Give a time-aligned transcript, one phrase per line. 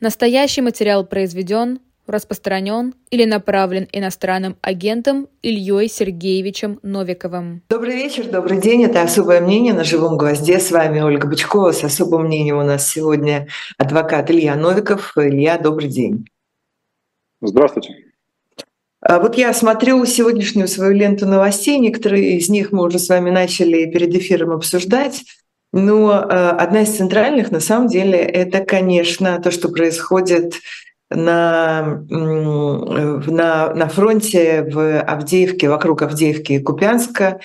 [0.00, 7.62] Настоящий материал произведен, распространен или направлен иностранным агентом Ильей Сергеевичем Новиковым.
[7.68, 8.84] Добрый вечер, добрый день.
[8.84, 10.60] Это «Особое мнение» на «Живом гвозде».
[10.60, 11.72] С вами Ольга Бычкова.
[11.72, 15.14] С особым мнением у нас сегодня адвокат Илья Новиков.
[15.16, 16.26] Илья, добрый день.
[17.40, 17.96] Здравствуйте.
[19.00, 21.76] А вот я смотрю сегодняшнюю свою ленту новостей.
[21.78, 25.24] Некоторые из них мы уже с вами начали перед эфиром обсуждать.
[25.72, 30.54] Но э, одна из центральных, на самом деле, это, конечно, то, что происходит
[31.10, 37.40] на, на, на фронте в Авдеевке, вокруг Авдеевки и Купянска.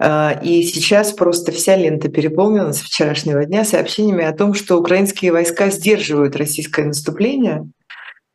[0.00, 5.32] Э, и сейчас просто вся лента переполнена с вчерашнего дня сообщениями о том, что украинские
[5.32, 7.68] войска сдерживают российское наступление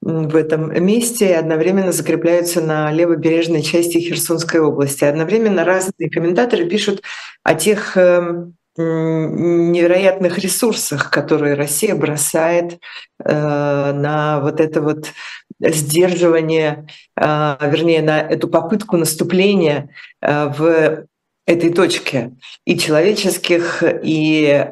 [0.02, 5.06] в этом месте и одновременно закрепляются на левобережной части Херсонской области.
[5.06, 7.04] Одновременно разные комментаторы пишут
[7.44, 12.80] о тех эм, невероятных ресурсах, которые Россия бросает
[13.24, 15.12] э, на вот это вот
[15.60, 19.90] сдерживание, э, вернее, на эту попытку наступления
[20.22, 21.06] э, в
[21.46, 22.32] этой точке
[22.66, 24.66] и человеческих, и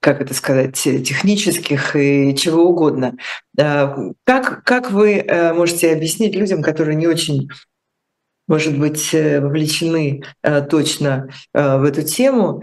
[0.00, 3.16] как это сказать, технических и чего угодно.
[3.56, 7.48] Как, как вы можете объяснить людям, которые не очень
[8.46, 12.62] может быть, э, вовлечены э, точно э, в эту тему,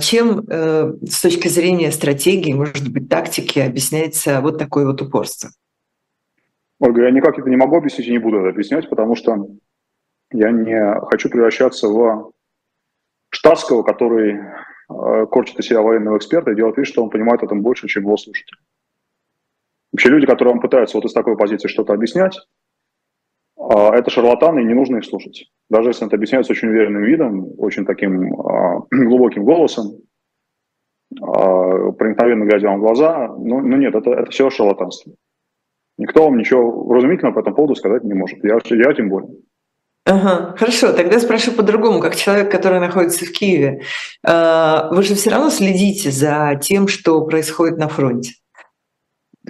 [0.00, 5.50] чем с точки зрения стратегии, может быть, тактики объясняется вот такое вот упорство?
[6.78, 9.46] Ольга, я никак это не могу объяснить и не буду это объяснять, потому что
[10.32, 12.32] я не хочу превращаться в
[13.30, 14.40] штатского, который
[14.88, 18.02] корчит из себя военного эксперта и делает вид, что он понимает в этом больше, чем
[18.02, 18.56] его слушатель.
[19.92, 22.38] Вообще люди, которые вам пытаются вот из такой позиции что-то объяснять,
[23.70, 25.50] это шарлатаны, и не нужно их слушать.
[25.70, 29.98] Даже если это объясняется очень уверенным видом, очень таким а, глубоким голосом,
[31.20, 35.12] а, проникновенно глядя вам в глаза, ну, ну нет, это, это все шарлатанство.
[35.98, 38.42] Никто вам ничего вразумительного по этому поводу сказать не может.
[38.42, 39.30] Я, я тем более.
[40.04, 43.82] Ага, хорошо, тогда спрошу по-другому, как человек, который находится в Киеве.
[44.24, 48.32] Вы же все равно следите за тем, что происходит на фронте.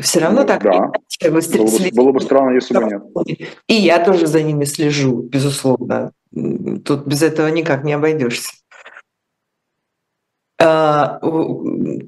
[0.01, 0.63] Все равно ну, так.
[0.63, 0.91] Да.
[1.23, 3.51] Вы было, бы, было бы странно, если бы нет.
[3.67, 6.13] И я тоже за ними слежу, безусловно.
[6.33, 8.53] Тут без этого никак не обойдешься.
[10.65, 11.19] А,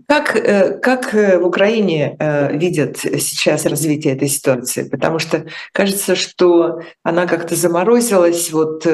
[0.07, 4.89] как, э, как э, в Украине э, видят сейчас развитие этой ситуации?
[4.89, 8.87] Потому что кажется, что она как-то заморозилась, вот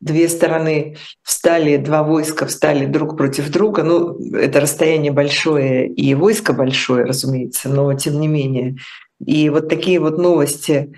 [0.00, 3.84] две стороны встали, два войска встали друг против друга.
[3.84, 8.76] Ну, это расстояние большое и войско большое, разумеется, но тем не менее.
[9.24, 10.92] И вот такие вот новости,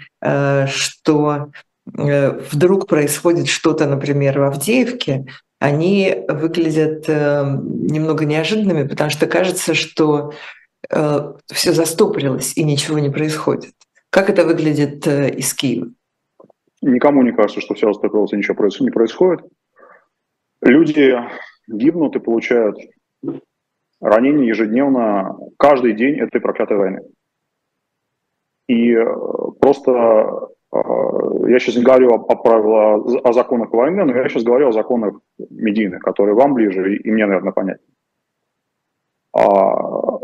[0.67, 1.47] что
[1.87, 5.27] вдруг происходит что-то, например, в Авдеевке,
[5.61, 10.33] они выглядят э, немного неожиданными, потому что кажется, что
[10.91, 13.75] э, все застопорилось и ничего не происходит.
[14.09, 15.91] Как это выглядит э, из Киева?
[16.81, 19.45] Никому не кажется, что все застопорилось и ничего не происходит.
[20.63, 21.15] Люди
[21.69, 22.79] гибнут и получают
[24.01, 27.01] ранения ежедневно, каждый день этой проклятой войны.
[28.67, 28.97] И
[29.61, 34.73] просто я сейчас не говорю о, правилах, о законах войны, но я сейчас говорю о
[34.73, 35.21] законах
[35.51, 37.89] медийных, которые вам ближе и, и мне, наверное, понятнее.
[39.37, 40.21] А,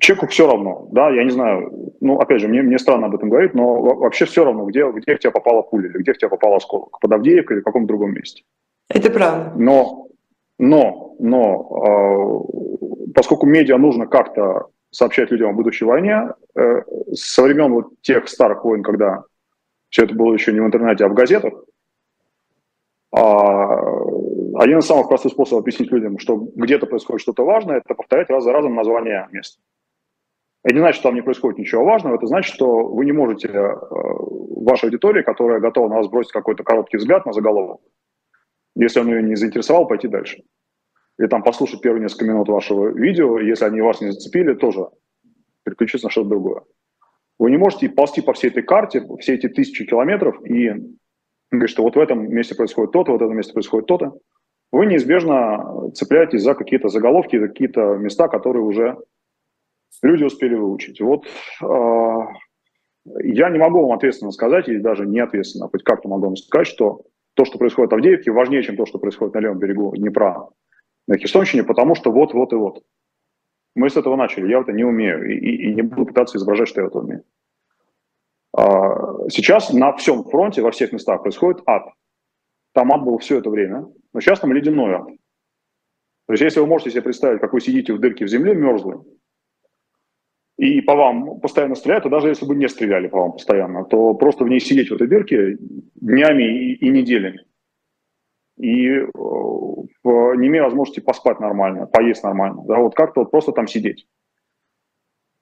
[0.00, 3.28] человеку все равно, да, я не знаю, ну, опять же, мне, мне странно об этом
[3.28, 6.28] говорить, но вообще все равно, где, где в тебя попала пуля или где в тебя
[6.28, 8.42] попал осколок, под Авдеевкой или в каком-то другом месте.
[8.88, 9.52] Это правда.
[9.56, 10.08] Но,
[10.58, 12.44] но, но,
[13.06, 16.82] э, поскольку медиа нужно как-то сообщать людям о будущей войне, э,
[17.12, 19.24] со времен вот тех старых войн, когда
[19.92, 21.52] все это было еще не в интернете, а в газетах.
[23.14, 23.76] А,
[24.56, 28.42] один из самых простых способов объяснить людям, что где-то происходит что-то важное, это повторять раз
[28.42, 29.60] за разом название места.
[30.64, 33.48] Это не значит, что там не происходит ничего важного, это значит, что вы не можете
[33.48, 33.74] э,
[34.64, 37.82] вашей аудитории, которая готова на вас бросить какой-то короткий взгляд на заголовок,
[38.74, 40.42] если он ее не заинтересовал, пойти дальше.
[41.18, 44.86] Или там послушать первые несколько минут вашего видео, если они вас не зацепили, тоже
[45.64, 46.62] переключиться на что-то другое.
[47.42, 50.74] Вы не можете ползти по всей этой карте, все эти тысячи километров и
[51.50, 54.16] говорить, что вот в этом месте происходит то-то, вот в этом месте происходит то-то.
[54.70, 58.96] Вы неизбежно цепляетесь за какие-то заголовки, какие-то места, которые уже
[60.04, 61.00] люди успели выучить.
[61.00, 61.26] Вот
[61.64, 62.18] э,
[63.24, 66.68] я не могу вам ответственно сказать, или даже не ответственно, хоть как-то могу вам сказать,
[66.68, 67.02] что
[67.34, 70.48] то, что происходит в Авдеевке, важнее, чем то, что происходит на левом берегу Днепра
[71.08, 72.84] на Херсонщине, потому что вот, вот и вот.
[73.74, 76.82] Мы с этого начали, я это не умею и, и, не буду пытаться изображать, что
[76.82, 77.24] я это умею.
[78.54, 81.84] А, сейчас на всем фронте, во всех местах происходит ад.
[82.74, 85.06] Там ад был все это время, но сейчас там ледяной ад.
[86.26, 88.98] То есть если вы можете себе представить, как вы сидите в дырке в земле мерзлой,
[90.58, 94.14] и по вам постоянно стреляют, то даже если бы не стреляли по вам постоянно, то
[94.14, 95.56] просто в ней сидеть в этой дырке
[95.94, 97.44] днями и, и неделями.
[98.58, 99.08] И э,
[100.04, 104.06] не имея возможности поспать нормально, поесть нормально, да, вот как-то вот просто там сидеть.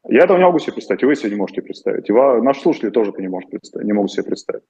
[0.07, 2.09] Я этого не могу себе представить, и вы себе не можете представить.
[2.09, 4.65] И наши слушатели тоже это не, может представить, не могут себе представить.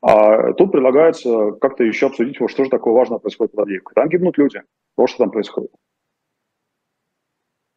[0.00, 3.92] А тут предлагается как-то еще обсудить, что же такое важное происходит в Авдеевке.
[3.94, 4.62] Там гибнут люди.
[4.96, 5.70] Вот что там происходит.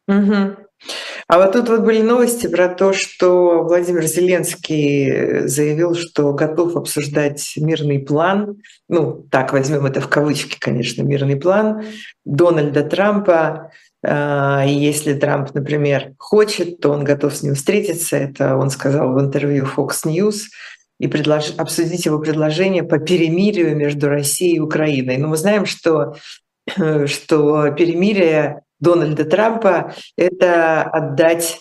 [0.08, 0.56] Угу.
[1.28, 7.54] А вот тут вот были новости про то, что Владимир Зеленский заявил, что готов обсуждать
[7.56, 11.84] мирный план, ну, так возьмем это в кавычки, конечно, мирный план
[12.24, 13.70] Дональда Трампа.
[14.04, 18.16] А, если Трамп, например, хочет, то он готов с ним встретиться.
[18.16, 20.40] Это он сказал в интервью Fox News
[20.98, 21.52] и предлож...
[21.56, 25.18] обсудить его предложение по перемирию между Россией и Украиной.
[25.18, 26.16] Но мы знаем, что,
[27.06, 31.60] что перемирие Дональда Трампа— это отдать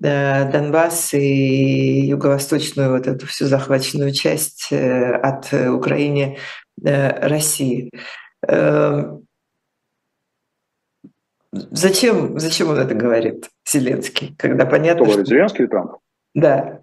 [0.00, 6.38] э, Донбасс и юго-восточную вот эту всю захваченную часть э, от Украины
[6.82, 7.90] э, России.
[8.46, 9.26] Эм,
[11.52, 15.34] зачем, зачем он это говорит, Зеленский, когда понятно, Кто говорит, что...
[15.34, 15.96] Зеленский или Трамп?
[16.34, 16.80] Да.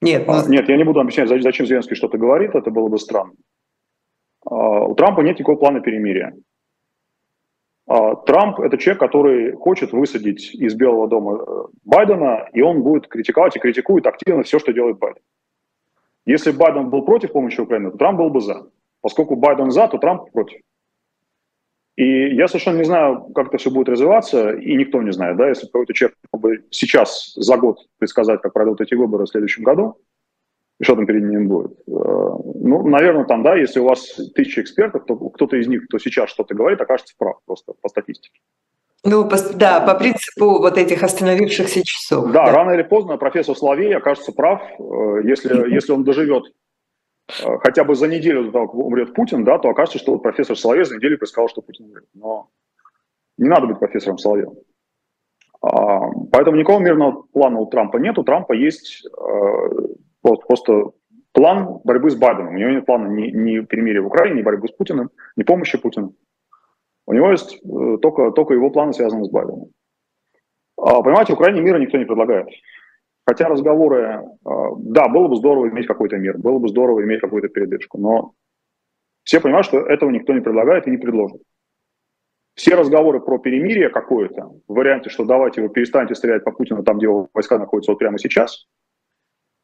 [0.00, 0.48] Нет, а, ну...
[0.48, 3.34] нет, я не буду объяснять, зачем Зеленский что-то говорит, это было бы странно.
[4.46, 6.34] А, у Трампа нет никакого плана перемирия.
[7.86, 13.06] А, Трамп– это человек, который хочет высадить из Белого дома э, Байдена, и он будет
[13.06, 15.22] критиковать и критикует активно все, что делает Байден.
[16.24, 18.68] Если Байден был против помощи Украине, то Трамп был бы за.
[19.00, 20.60] Поскольку Байден за, то Трамп против.
[21.94, 25.48] И я совершенно не знаю, как это все будет развиваться, и никто не знает, да,
[25.48, 29.62] если какой-то человек мог бы сейчас за год предсказать, как пройдут эти выборы в следующем
[29.62, 29.96] году,
[30.78, 31.72] и что там перед ним будет.
[31.86, 35.98] Э, ну, наверное, там, да, если у вас тысяча экспертов, то кто-то из них, кто
[35.98, 38.40] сейчас что-то говорит, окажется прав просто по статистике.
[39.04, 42.26] Ну, по, да, по принципу вот этих остановившихся часов.
[42.32, 46.44] Да, да, рано или поздно профессор Соловей окажется прав, э, если, если он доживет
[47.42, 50.58] э, хотя бы за неделю до того, как умрет Путин, да, то окажется, что профессор
[50.58, 52.04] Соловей за неделю предсказал, что Путин умрет.
[52.12, 52.50] Но
[53.38, 54.58] не надо быть профессором Соловьевым.
[55.62, 56.00] А,
[56.32, 58.18] поэтому никакого мирного плана у Трампа нет.
[58.18, 59.06] У Трампа есть
[60.26, 60.90] вот просто
[61.32, 62.54] план борьбы с Байденом.
[62.54, 65.78] У него нет плана ни, ни перемирия в Украине, ни борьбы с Путиным, ни помощи
[65.78, 66.14] Путину.
[67.06, 69.68] У него есть э, только, только его планы, связанные с Байденом.
[70.78, 72.48] А, понимаете, Украине мира никто не предлагает.
[73.26, 77.48] Хотя разговоры, а, да, было бы здорово иметь какой-то мир, было бы здорово иметь какую-то
[77.48, 78.32] передышку, но
[79.22, 81.42] все понимают, что этого никто не предлагает и не предложит.
[82.54, 86.96] Все разговоры про перемирие какое-то, в варианте, что давайте вы перестаньте стрелять по Путину там,
[86.96, 88.66] где его войска находятся вот прямо сейчас,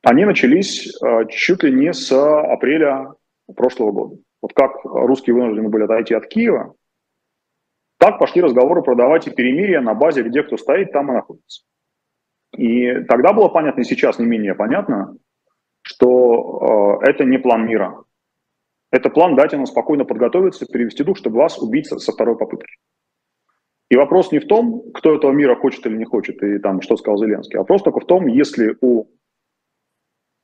[0.02, 3.14] они начались э, чуть ли не с апреля
[3.54, 4.16] прошлого года.
[4.40, 6.75] Вот как русские вынуждены были отойти от Киева,
[7.99, 11.62] так пошли разговоры про давайте перемирие на базе, где кто стоит, там и находится.
[12.56, 15.16] И тогда было понятно, и сейчас не менее понятно,
[15.82, 18.02] что э, это не план мира.
[18.90, 22.75] Это план дать нам спокойно подготовиться, перевести дух, чтобы вас убить со, второй попытки.
[23.88, 26.96] И вопрос не в том, кто этого мира хочет или не хочет, и там, что
[26.96, 27.58] сказал Зеленский.
[27.58, 29.06] Вопрос только в том, если у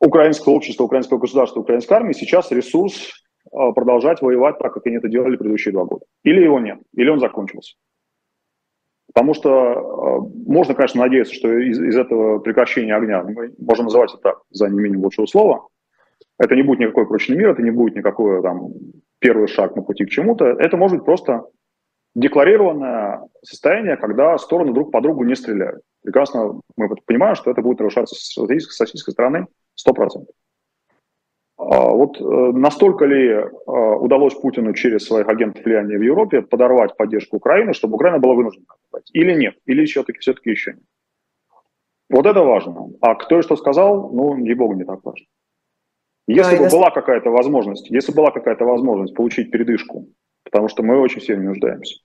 [0.09, 3.13] украинского общества, украинского государства, украинской армии сейчас ресурс
[3.53, 6.05] а, продолжать воевать так, как они это делали предыдущие два года.
[6.25, 7.77] Или его нет, или он закончился.
[9.07, 14.13] Потому что э, можно, конечно, надеяться, что из, из этого прекращения огня, мы можем называть
[14.13, 15.67] это так, за неимением лучшего слова,
[16.39, 18.69] это не будет никакой прочный мир, это не будет никакой там
[19.19, 21.47] первый шаг на пути к чему-то, это может быть просто
[22.15, 25.81] декларированное состояние, когда стороны друг по другу не стреляют.
[26.03, 29.47] Прекрасно мы понимаем, что это будет нарушаться с российской, российской стороны
[29.87, 30.27] 100%.
[31.59, 36.97] А вот э, настолько ли э, удалось Путину через своих агентов влияния в Европе подорвать
[36.97, 39.11] поддержку Украины, чтобы Украина была вынуждена отдать?
[39.13, 39.57] Или нет?
[39.67, 40.85] Или все-таки, все-таки еще нет?
[42.11, 42.91] Вот это важно.
[43.01, 45.27] А кто и что сказал, ну, ей-богу, не так важно.
[46.29, 50.07] Если да, бы была какая-то возможность, если была какая-то возможность получить передышку,
[50.45, 52.01] потому что мы очень сильно нуждаемся,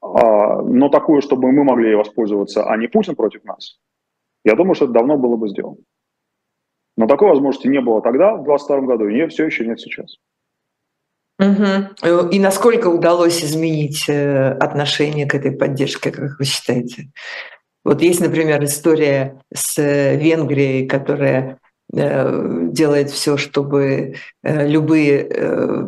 [0.00, 3.78] а, но такую, чтобы мы могли воспользоваться, а не Путин против нас,
[4.44, 5.76] я думаю, что это давно было бы сделано.
[6.96, 10.16] Но такой возможности не было тогда, в 2022 году, и все еще нет сейчас.
[11.38, 12.28] Угу.
[12.30, 17.10] И насколько удалось изменить э, отношение к этой поддержке, как вы считаете?
[17.84, 21.58] Вот есть, например, история с э, Венгрией, которая
[21.94, 25.28] Э, делает все, чтобы любые,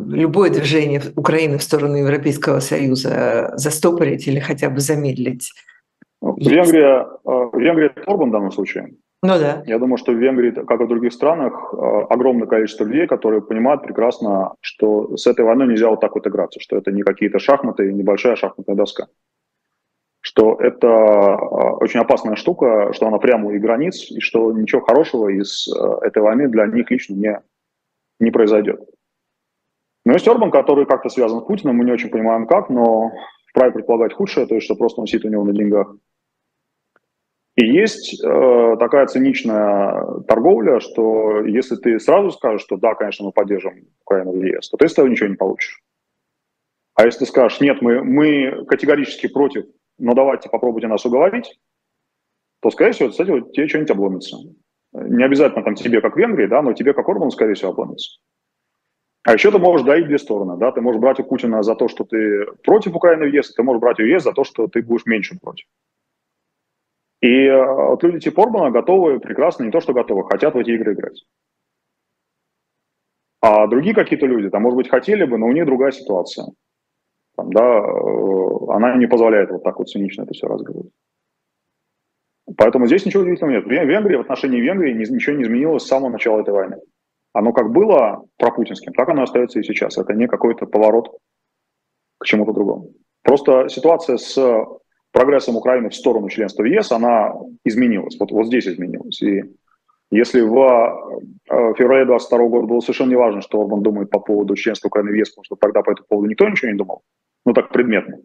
[0.07, 5.51] любое движение Украины в сторону Европейского Союза застопорить или хотя бы замедлить.
[6.21, 7.07] Ну, Венгрия,
[7.53, 8.93] Венгрия это Орбан в данном случае.
[9.25, 9.63] Ну да.
[9.65, 11.73] Я думаю, что в Венгрии, как и в других странах,
[12.09, 16.59] огромное количество людей, которые понимают прекрасно, что с этой войной нельзя вот так вот играться,
[16.59, 19.07] что это не какие-то шахматы, небольшая шахматная доска.
[20.25, 25.29] что это а, очень опасная штука, что она прямо у границ, и что ничего хорошего
[25.29, 27.41] из а, этой войны для них лично не,
[28.19, 28.81] не произойдет.
[30.03, 33.11] Но есть Орбан, который как-то связан с Путиным, мы не очень понимаем как, но
[33.49, 35.95] вправе предполагать худшее, то есть что просто он сидит у него на деньгах.
[37.55, 43.31] И есть э, такая циничная торговля, что если ты сразу скажешь, что да, конечно, мы
[43.31, 45.81] поддержим Украину в ЕС, то ты с этого ничего не получишь.
[46.95, 49.65] А если ты скажешь, нет, мы, мы категорически против,
[49.97, 51.57] но давайте попробуйте нас уговорить,
[52.61, 54.37] то, скорее всего, с этого тебе что-нибудь обломится.
[54.93, 58.19] Не обязательно там тебе, как Венгрии, да, но тебе, как Орбан, скорее всего, обломится.
[59.23, 60.57] А еще ты можешь давить две стороны.
[60.57, 60.71] Да?
[60.71, 63.81] Ты можешь брать у Путина за то, что ты против Украины в ЕС, ты можешь
[63.81, 65.65] брать у ЕС за то, что ты будешь меньше против.
[67.25, 70.69] И э, вот люди типа Орбана готовы прекрасно, не то что готовы, хотят в эти
[70.69, 71.25] игры играть.
[73.41, 76.45] А другие какие-то люди, там, может быть, хотели бы, но у них другая ситуация.
[77.35, 80.93] Там, да, э, она не позволяет вот так вот цинично это все разговаривать.
[82.57, 83.65] Поэтому здесь ничего удивительного нет.
[83.65, 86.77] В Венгрии, в отношении Венгрии ничего не изменилось с самого начала этой войны.
[87.33, 89.97] Оно как было пропутинским, так оно остается и сейчас.
[89.97, 91.17] Это не какой-то поворот
[92.19, 92.91] к чему-то другому.
[93.23, 94.37] Просто ситуация с
[95.15, 98.17] прогрессом Украины в сторону членства в ЕС, она изменилась.
[98.19, 99.21] Вот, вот здесь изменилась.
[99.21, 99.43] И
[100.11, 100.57] если в
[101.49, 105.11] э, феврале 2022 года было совершенно не важно, что Орбан думает по поводу членства Украины
[105.11, 107.01] в ЕС, потому что тогда по этому поводу никто ничего не думал,
[107.45, 108.17] ну так предметно,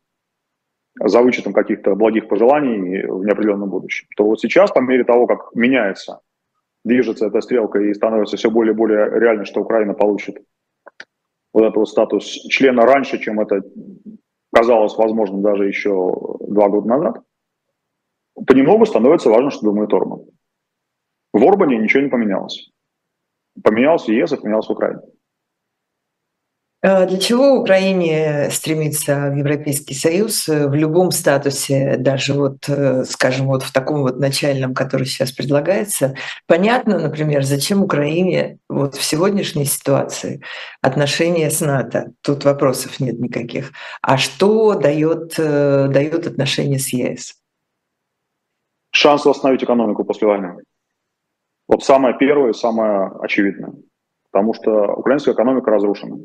[0.99, 5.55] за вычетом каких-то благих пожеланий в неопределенном будущем, то вот сейчас, по мере того, как
[5.55, 6.21] меняется
[6.85, 10.39] движется эта стрелка и становится все более и более реально, что Украина получит
[11.53, 13.63] вот этот вот статус члена раньше, чем это
[14.53, 17.23] казалось возможным даже еще два года назад,
[18.47, 20.27] понемногу становится важно, что думает Орбан.
[21.33, 22.71] В Орбане ничего не поменялось.
[23.63, 25.03] Поменялся ЕС, и поменялся Украина.
[26.83, 33.05] Э, для чего Украине стремиться в Европейский Союз э, в любом статусе, даже вот, э,
[33.05, 36.15] скажем, вот в таком вот начальном, который сейчас предлагается?
[36.47, 40.43] Понятно, например, зачем Украине вот в сегодняшней ситуации
[40.81, 42.13] отношения с НАТО?
[42.23, 43.73] Тут вопросов нет никаких.
[44.01, 47.35] А что дает, дает отношения с ЕС?
[48.93, 50.57] Шанс восстановить экономику после войны.
[51.69, 53.75] Вот самое первое и самое очевидное.
[54.33, 56.17] Потому что украинская экономика разрушена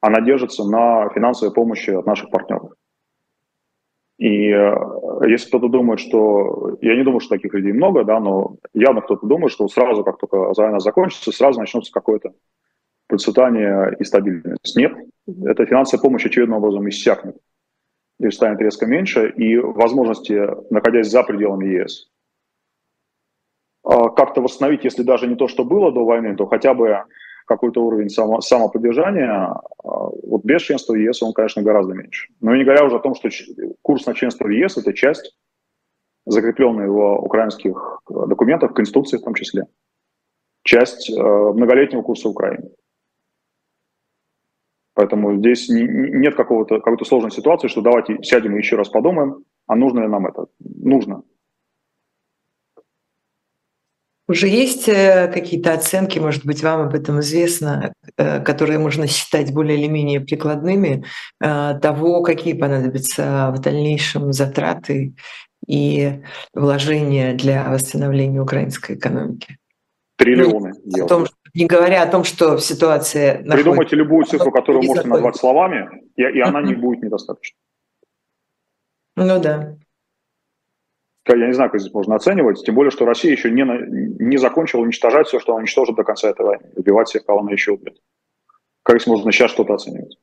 [0.00, 2.72] она держится на финансовой помощи от наших партнеров.
[4.18, 4.74] И э,
[5.28, 6.76] если кто-то думает, что...
[6.80, 10.18] Я не думаю, что таких людей много, да, но явно кто-то думает, что сразу, как
[10.18, 12.32] только война закончится, сразу начнется какое-то
[13.06, 14.76] процветание и стабильность.
[14.76, 14.92] Нет,
[15.44, 17.36] эта финансовая помощь очевидным образом иссякнет
[18.18, 22.10] или станет резко меньше, и возможности, находясь за пределами ЕС,
[23.84, 27.04] а, как-то восстановить, если даже не то, что было до войны, то хотя бы
[27.48, 32.28] какой-то уровень само, самоподдержания, а, вот без членства в ЕС он, конечно, гораздо меньше.
[32.40, 33.28] Но не говоря уже о том, что
[33.82, 35.36] курс на членство в ЕС– это часть,
[36.26, 39.64] закрепленная в украинских документах, в Конституции в том числе,
[40.62, 42.70] часть э, многолетнего курса Украины.
[44.94, 49.44] Поэтому здесь не, нет какого-то, какой-то сложной ситуации, что давайте сядем и еще раз подумаем,
[49.66, 50.46] а нужно ли нам это.
[50.58, 51.22] Нужно.
[54.28, 59.54] Уже есть э, какие-то оценки, может быть, вам об этом известно, э, которые можно считать
[59.54, 61.04] более или менее прикладными,
[61.40, 65.14] э, того, какие понадобятся в дальнейшем затраты
[65.66, 66.20] и
[66.52, 69.56] вложения для восстановления украинской экономики?
[70.16, 70.74] Триллионы.
[70.84, 73.38] Ну, о том, не говоря о том, что ситуация...
[73.38, 73.96] Придумайте находится...
[73.96, 77.56] любую цифру, которую можете назвать словами, и, и она не будет недостаточно.
[79.16, 79.78] Ну да
[81.36, 84.80] я не знаю, как здесь можно оценивать, тем более, что Россия еще не, не закончила
[84.80, 87.98] уничтожать все, что она уничтожит до конца этой войны, убивать всех, кого она еще убьет.
[88.82, 90.16] Как здесь можно сейчас что-то оценивать?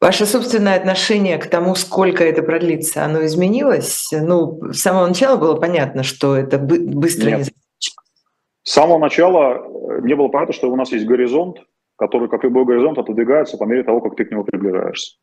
[0.00, 4.10] Ваше собственное отношение к тому, сколько это продлится, оно изменилось?
[4.12, 7.38] Ну, с самого начала было понятно, что это быстро Нет.
[7.38, 11.58] не С самого начала э, не было понятно, что у нас есть горизонт,
[11.96, 15.16] который, как любой горизонт, отодвигается по мере того, как ты к нему приближаешься.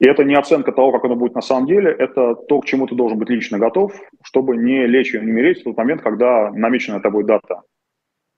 [0.00, 2.86] И это не оценка того, как оно будет на самом деле, это то, к чему
[2.86, 6.50] ты должен быть лично готов, чтобы не лечь и не умереть в тот момент, когда
[6.50, 7.62] намеченная тобой дата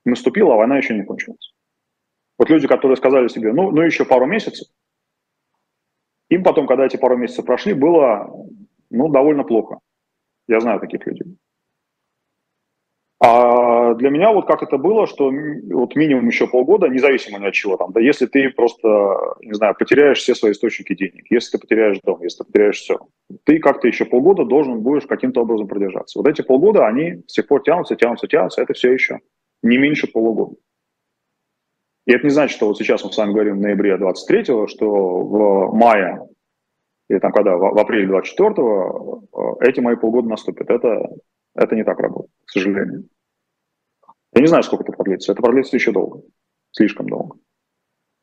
[0.04, 1.54] наступила, а война еще не кончилась.
[2.38, 4.68] Вот люди, которые сказали себе, ну, ну еще пару месяцев,
[6.28, 8.30] им потом, когда эти пару месяцев прошли, было
[8.90, 9.78] ну, довольно плохо.
[10.48, 11.36] Я знаю таких людей.
[13.18, 17.54] А для меня вот как это было, что вот минимум еще полгода, независимо ни от
[17.54, 18.88] чего там, да, если ты просто,
[19.40, 22.98] не знаю, потеряешь все свои источники денег, если ты потеряешь дом, если ты потеряешь все,
[23.44, 26.18] ты как-то еще полгода должен будешь каким-то образом продержаться.
[26.18, 29.20] Вот эти полгода, они с тех пор тянутся, тянутся, тянутся, это все еще
[29.62, 30.56] не меньше полугода.
[32.06, 34.90] И это не значит, что вот сейчас мы с вами говорим в ноябре 23-го, что
[34.90, 36.20] в мае
[37.08, 40.70] или там когда, в, апреле 24-го, эти мои полгода наступят.
[40.70, 41.08] Это,
[41.54, 43.08] это не так работает, к сожалению.
[44.34, 45.32] Я не знаю, сколько это продлится.
[45.32, 46.22] Это продлится еще долго,
[46.72, 47.36] слишком долго.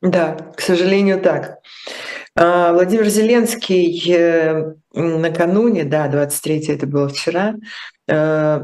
[0.00, 1.60] Да, к сожалению, так.
[2.36, 7.54] А, Владимир Зеленский э, накануне, да, 23 это было вчера,
[8.08, 8.60] э,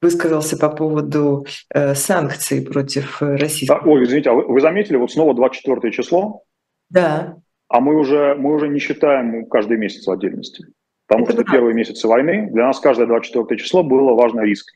[0.00, 3.66] высказался по поводу э, санкций против России.
[3.66, 6.42] Да, ой, извините, а вы, вы заметили, вот снова 24 число?
[6.88, 7.36] Да.
[7.68, 10.66] А мы уже, мы уже не считаем каждый месяц в отдельности.
[11.06, 11.52] Потому это что правда.
[11.52, 14.72] первые месяцы войны для нас каждое 24 число было важно риск.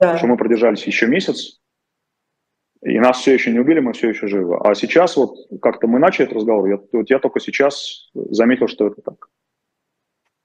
[0.00, 0.18] Да.
[0.18, 1.60] Что мы продержались еще месяц,
[2.82, 4.58] и нас все еще не убили, мы все еще живы.
[4.62, 8.88] А сейчас вот как-то мы начали этот разговор, я, вот я только сейчас заметил, что
[8.88, 9.28] это так.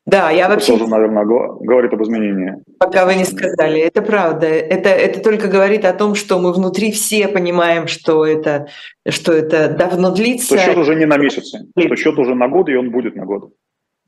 [0.05, 0.71] Да, я вообще...
[0.71, 2.55] Это тоже, наверное, говорит об изменении.
[2.79, 4.47] Пока вы не сказали, это правда.
[4.47, 8.69] Это, это только говорит о том, что мы внутри все понимаем, что это,
[9.07, 10.57] что это давно длится.
[10.57, 13.25] Что счет уже не на месяцы, что счет уже на год, и он будет на
[13.25, 13.53] год.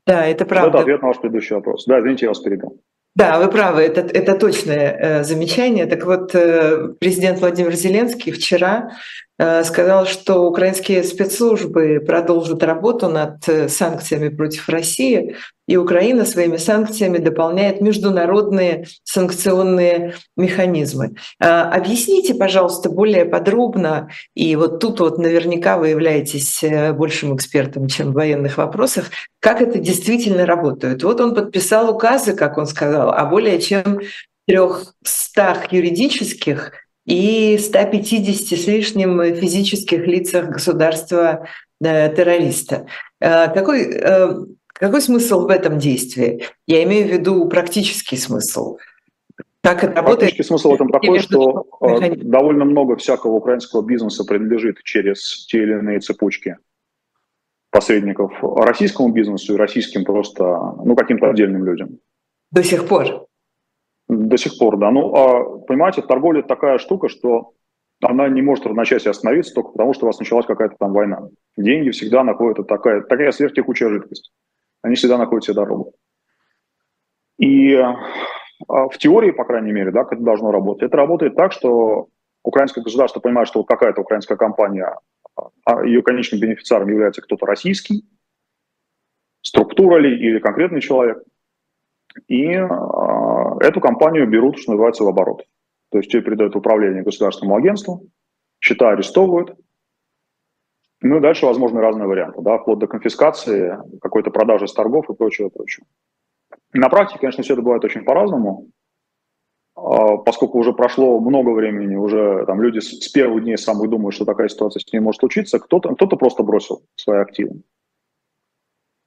[0.04, 0.78] Да, это правда.
[0.78, 1.84] это ответ на ваш предыдущий вопрос.
[1.86, 2.80] Да, извините, я вас перебил.
[3.14, 5.84] Да, вы правы, это, это точное э, замечание.
[5.84, 8.92] Так вот, э, президент Владимир Зеленский вчера
[9.38, 15.36] сказал, что украинские спецслужбы продолжат работу над э, санкциями против России,
[15.66, 21.14] и Украина своими санкциями дополняет международные санкционные механизмы.
[21.40, 27.88] А, объясните, пожалуйста, более подробно, и вот тут вот наверняка вы являетесь э, большим экспертом,
[27.88, 29.06] чем в военных вопросах,
[29.40, 31.02] как это действительно работает.
[31.04, 34.00] Вот он подписал указы, как он сказал, о более чем
[34.46, 36.72] 300 юридических
[37.04, 42.86] и 150 с лишним физических лицах государства-террориста.
[43.20, 44.34] Э, какой, э,
[44.68, 46.44] какой смысл в этом действии?
[46.66, 48.76] Я имею в виду практический смысл.
[49.62, 50.18] Как это работает?
[50.18, 55.62] Практический смысл в этом такой, что э, довольно много всякого украинского бизнеса принадлежит через те
[55.62, 56.58] или иные цепочки
[57.70, 60.44] посредников российскому бизнесу и российским просто,
[60.84, 62.00] ну, каким-то отдельным людям.
[62.50, 63.26] До сих пор?
[64.12, 64.90] До сих пор, да.
[64.90, 67.52] Ну, а, понимаете, торговля такая штука, что
[68.02, 71.28] она не может в одночасье остановиться только потому, что у вас началась какая-то там война.
[71.56, 74.30] Деньги всегда находят такая, такая сверхтекучая жидкость.
[74.82, 75.94] Они всегда находят себе дорогу.
[77.38, 77.96] И а,
[78.68, 80.82] в теории, по крайней мере, да, как это должно работать.
[80.82, 82.08] Это работает так, что
[82.42, 84.94] украинское государство понимает, что какая-то украинская компания,
[85.64, 88.04] а ее конечным бенефициаром является кто-то российский,
[89.40, 91.22] структура ли или конкретный человек.
[92.28, 92.60] И
[93.62, 95.44] Эту компанию берут, что называется, в оборот.
[95.92, 98.08] То есть ее передают в управление государственному агентству,
[98.58, 99.56] счета арестовывают.
[101.00, 105.14] Ну и дальше возможны разные варианты, да, вплоть до конфискации, какой-то продажи с торгов и
[105.14, 105.86] прочего, прочего.
[106.72, 108.68] На практике, конечно, все это бывает очень по-разному,
[109.76, 114.24] а, поскольку уже прошло много времени, уже там люди с первых дней самых думают, что
[114.24, 117.62] такая ситуация с ними может случиться, кто-то кто просто бросил свои активы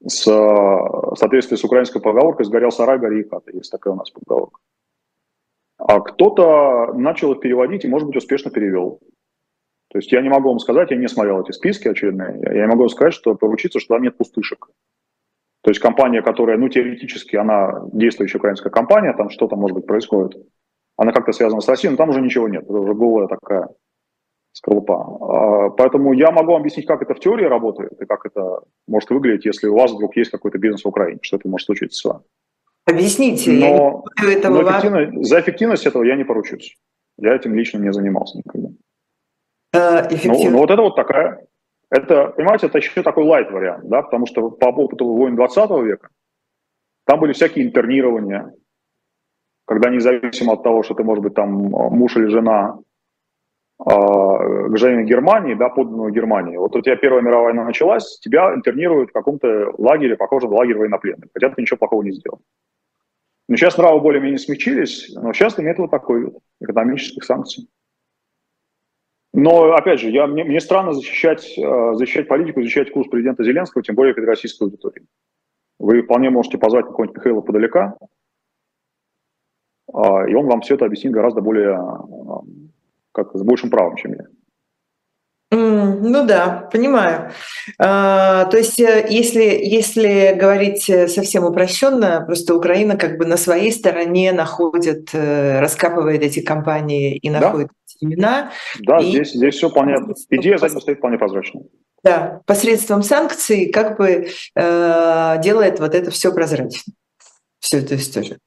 [0.07, 3.51] с, в соответствии с украинской поговоркой «сгорел сарай, гори хата».
[3.51, 4.59] Есть такая у нас поговорка.
[5.77, 8.99] А кто-то начал их переводить и, может быть, успешно перевел.
[9.89, 12.67] То есть я не могу вам сказать, я не смотрел эти списки очередные, я не
[12.67, 14.67] могу вам сказать, что поручиться, что там нет пустышек.
[15.61, 20.37] То есть компания, которая, ну, теоретически, она действующая украинская компания, там что-то, может быть, происходит,
[20.97, 23.69] она как-то связана с Россией, но там уже ничего нет, это уже голая такая
[24.55, 24.95] скорлупа.
[24.95, 29.45] А, поэтому я могу объяснить, как это в теории работает и как это может выглядеть,
[29.45, 32.23] если у вас вдруг есть какой-то бизнес в Украине, что это может случиться с вами.
[32.85, 33.51] Объясните.
[33.51, 36.77] Но, я не этого но эффективно, за эффективность этого я не поручусь.
[37.17, 38.69] Я этим лично не занимался никогда.
[39.73, 41.45] А, ну, ну вот это вот такая,
[41.89, 46.09] это, понимаете, это еще такой лайт-вариант, да, потому что по опыту войн 20 века
[47.05, 48.53] там были всякие интернирования,
[49.65, 52.79] когда независимо от того, что ты, может быть, там муж или жена
[53.77, 56.57] гражданина Германии, да, подданного Германии.
[56.57, 60.77] Вот у тебя Первая мировая война началась, тебя интернируют в каком-то лагере, похожем на лагерь
[60.77, 62.41] военнопленных, хотя ты ничего плохого не сделал.
[63.47, 67.67] Но сейчас нравы более-менее смягчились, но сейчас имеет вот такой экономических санкций.
[69.33, 73.83] Но, опять же, я, мне, мне странно защищать, а, защищать политику, защищать курс президента Зеленского,
[73.83, 75.07] тем более перед российской аудиторией.
[75.77, 77.97] Вы вполне можете позвать какого-нибудь Михаила подалека,
[79.93, 81.77] а, и он вам все это объяснит гораздо более
[83.15, 84.25] как с большим правом, чем я.
[85.51, 87.31] ну да, понимаю.
[87.79, 93.37] А, то есть, э, если, если говорить э, совсем упрощенно, просто Украина как бы на
[93.37, 97.73] своей стороне находит, э, раскапывает эти компании и находит да?
[97.85, 98.51] эти имена.
[98.81, 99.05] Да, и...
[99.05, 100.13] здесь, здесь все понятно.
[100.29, 101.61] Идея за этим стоит вполне прозрачно.
[102.03, 106.93] Да, посредством санкций как бы э, делает вот это все прозрачно,
[107.59, 108.37] всю эту историю.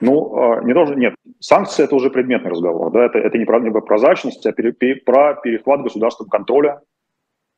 [0.00, 3.60] Ну, а, не должен, нет, санкции– это уже предметный разговор, да, это, это не про,
[3.60, 6.80] не про прозрачность, а пере, про перехват государственного контроля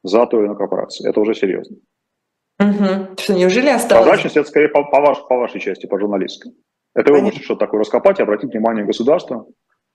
[0.02, 1.08] за той или иной корпорацией.
[1.08, 1.76] Это уже серьезно.
[2.60, 3.16] Угу.
[3.18, 4.04] Что, неужели осталось?
[4.04, 6.52] Прозрачность– это скорее по, по, ваш, по вашей части, по журналистской.
[6.94, 9.46] Это вы можете что-то такое раскопать и обратить внимание государства.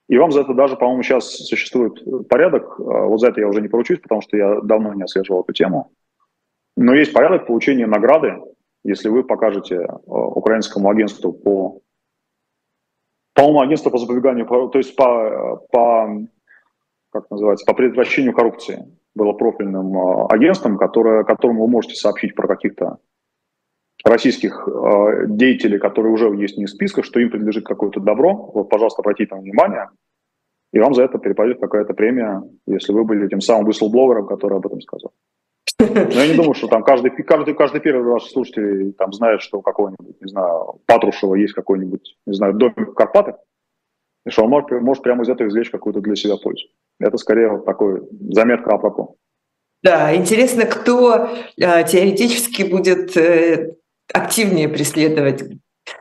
[0.08, 2.78] И вам за это даже, по-моему, сейчас существует порядок.
[2.78, 5.52] А вот за это я уже не поручусь, потому что я давно не отслеживал эту
[5.52, 5.90] тему.
[6.76, 8.34] Но есть порядок получения награды,
[8.84, 11.81] если вы покажете а, украинскому агентству по
[13.34, 16.08] по-моему, агентство по запобеганию, то есть по, по,
[17.10, 22.48] как называется, по предотвращению коррупции было профильным а, агентством, которое, которому вы можете сообщить про
[22.48, 22.98] каких-то
[24.04, 28.68] российских э, деятелей, которые уже есть не в списках, что им принадлежит какое-то добро, вот,
[28.68, 29.90] пожалуйста, обратите там внимание,
[30.72, 34.66] и вам за это перепадет какая-то премия, если вы были тем самым whistleбловером, который об
[34.66, 35.12] этом сказал.
[35.78, 39.58] Но я не думаю, что там каждый, каждый, каждый первый ваш слушатель там знает, что
[39.58, 43.36] у какого-нибудь, не знаю, Патрушева есть какой-нибудь, не знаю, домик в Карпатах,
[44.24, 46.66] и что он может, может прямо из этого извлечь какую-то для себя пользу.
[47.00, 49.14] Это скорее вот такой заметка апропо.
[49.82, 53.74] Да, интересно, кто э, теоретически будет э,
[54.12, 55.42] активнее преследовать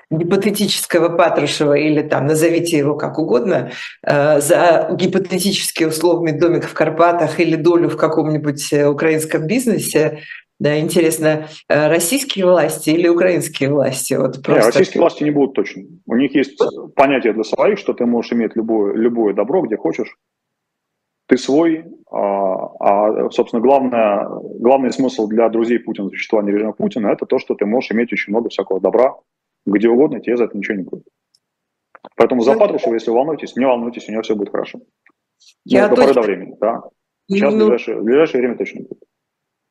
[0.10, 3.72] гипотетического Патрушева или там назовите его как угодно,
[4.06, 10.20] э, за гипотетический условный домик в Карпатах или долю в каком-нибудь э, украинском бизнесе,
[10.60, 14.14] да, интересно, э, российские власти или украинские власти?
[14.14, 14.54] Вот просто...
[14.54, 15.84] Нет, российские власти не будут точно.
[16.06, 16.60] У них есть
[16.96, 20.16] понятие для своих, что ты можешь иметь любое, любое добро, где хочешь.
[21.28, 24.28] Ты свой, а, а собственно, главное,
[24.60, 28.32] главный смысл для друзей Путина, существования режима Путина, это то, что ты можешь иметь очень
[28.32, 29.16] много всякого добра,
[29.66, 31.04] где угодно, тебе за это ничего не будет.
[32.16, 34.80] Поэтому за Патрушева, если волнуетесь, не волнуйтесь, у него все будет хорошо.
[35.66, 36.14] Я до точно...
[36.14, 36.84] поры до времени, да.
[37.30, 37.66] Сейчас ну...
[37.66, 39.04] в, ближайшее, в ближайшее время точно будет.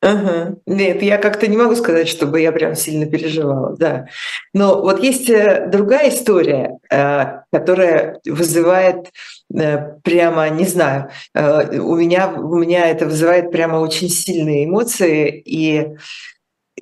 [0.01, 0.55] Ага.
[0.65, 4.07] Нет, я как-то не могу сказать, чтобы я прям сильно переживала, да.
[4.51, 9.11] Но вот есть э, другая история, э, которая вызывает
[9.53, 15.95] э, прямо, не знаю, у меня, у меня это вызывает прямо очень сильные эмоции, и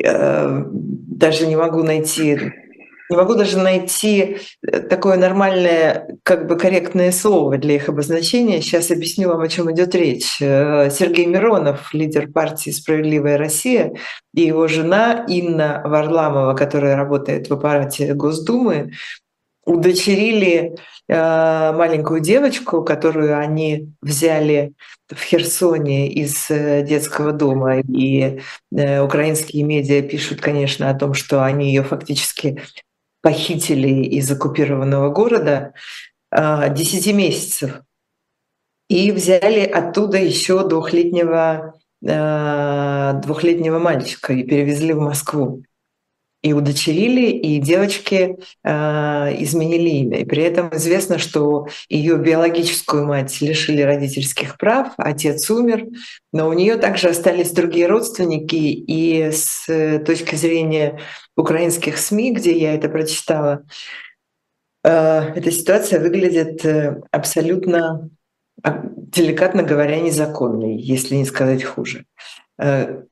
[0.01, 2.39] даже не могу найти
[3.09, 8.61] не могу даже найти э, такое нормальное, как бы корректное слово для их обозначения.
[8.61, 10.37] Сейчас объясню вам, о чем идет речь.
[10.39, 13.93] Э, Сергей Миронов, лидер партии «Справедливая Россия»,
[14.35, 18.91] и его жена Инна Варламова, которая работает в аппарате Госдумы,
[19.65, 20.75] удочерили
[21.07, 24.73] э, маленькую девочку, которую они взяли
[25.09, 27.79] в Херсоне из детского дома.
[27.79, 28.39] И
[28.71, 32.61] украинские медиа пишут, конечно, о том, что они ее фактически
[33.21, 35.73] похитили из оккупированного города
[36.31, 37.81] 10 а, месяцев
[38.87, 41.73] и взяли оттуда еще двухлетнего,
[42.07, 45.63] а, двухлетнего мальчика и перевезли в Москву.
[46.41, 48.69] И удочерили, и девочки э,
[49.43, 50.19] изменили имя.
[50.19, 55.87] И при этом известно, что ее биологическую мать лишили родительских прав, отец умер,
[56.31, 58.55] но у нее также остались другие родственники.
[58.55, 59.65] И с
[60.05, 60.99] точки зрения
[61.35, 63.65] украинских СМИ, где я это прочитала,
[64.83, 68.09] э, эта ситуация выглядит э, абсолютно,
[68.63, 72.05] а, деликатно говоря, незаконной, если не сказать хуже.
[72.57, 73.03] Э,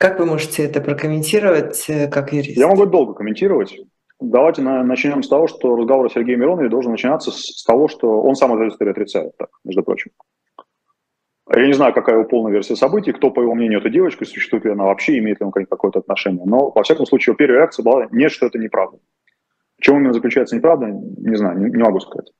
[0.00, 2.56] как вы можете это прокомментировать как юрист?
[2.56, 3.76] Я могу долго комментировать.
[4.18, 8.34] Давайте начнем с того, что разговор о Сергее Миронове должен начинаться с того, что он
[8.34, 10.12] сам эту историю отрицает, так, между прочим.
[11.54, 14.64] Я не знаю, какая его полная версия событий, кто, по его мнению, эта девочка, существует
[14.64, 16.46] ли она вообще, имеет ли он какое-то отношение.
[16.46, 18.98] Но, во всяком случае, его первая реакция была «нет, что это неправда».
[19.78, 22.30] В чем именно заключается неправда, не знаю, не, не могу сказать.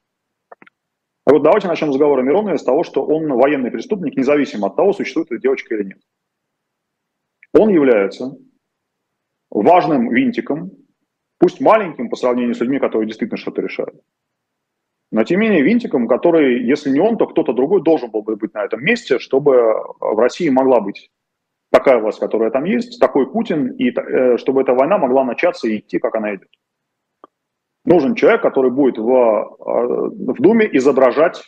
[1.27, 4.77] А вот давайте начнем разговор о Миронове с того, что он военный преступник, независимо от
[4.77, 5.99] того, существует эта девочка или нет.
[7.53, 8.37] Он является
[9.51, 10.71] важным винтиком,
[11.39, 14.01] пусть маленьким по сравнению с людьми, которые действительно что-то решают,
[15.13, 18.37] но тем не менее винтиком, который, если не он, то кто-то другой должен был бы
[18.37, 21.11] быть на этом месте, чтобы в России могла быть
[21.73, 25.79] такая власть, которая там есть, такой Путин, и э, чтобы эта война могла начаться и
[25.79, 26.49] идти, как она идет.
[27.85, 31.43] Нужен человек, который будет в, э, в Думе изображать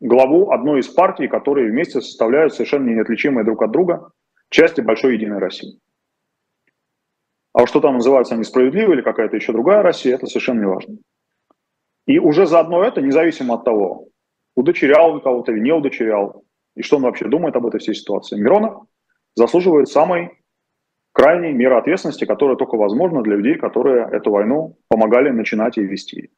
[0.00, 4.12] главу одной из партий, которые вместе составляют совершенно неотличимые друг от друга
[4.50, 5.78] части большой единой России.
[7.52, 10.96] А что там называется несправедливой или какая-то еще другая Россия, это совершенно не важно.
[12.06, 14.08] И уже заодно это, независимо от того,
[14.56, 18.38] удочерял он кого-то или не удочерял, и что он вообще думает об этой всей ситуации,
[18.38, 18.84] Миронов
[19.34, 20.30] заслуживает самой
[21.12, 26.30] крайней меры ответственности, которая только возможна для людей, которые эту войну помогали начинать и вести.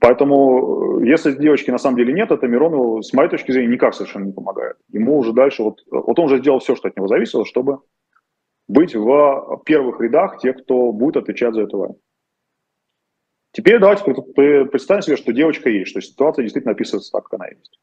[0.00, 3.94] Поэтому, э, если девочки на самом деле нет, это Миронову, с моей точки зрения, никак
[3.94, 4.76] совершенно не помогает.
[4.90, 7.80] Ему уже дальше, вот, вот он уже сделал все, что от него зависело, чтобы
[8.68, 12.00] быть в первых рядах тех, кто будет отвечать за эту войну.
[13.52, 14.04] Теперь давайте
[14.66, 17.80] представим себе, что девочка есть, что ситуация действительно описывается так, как она есть.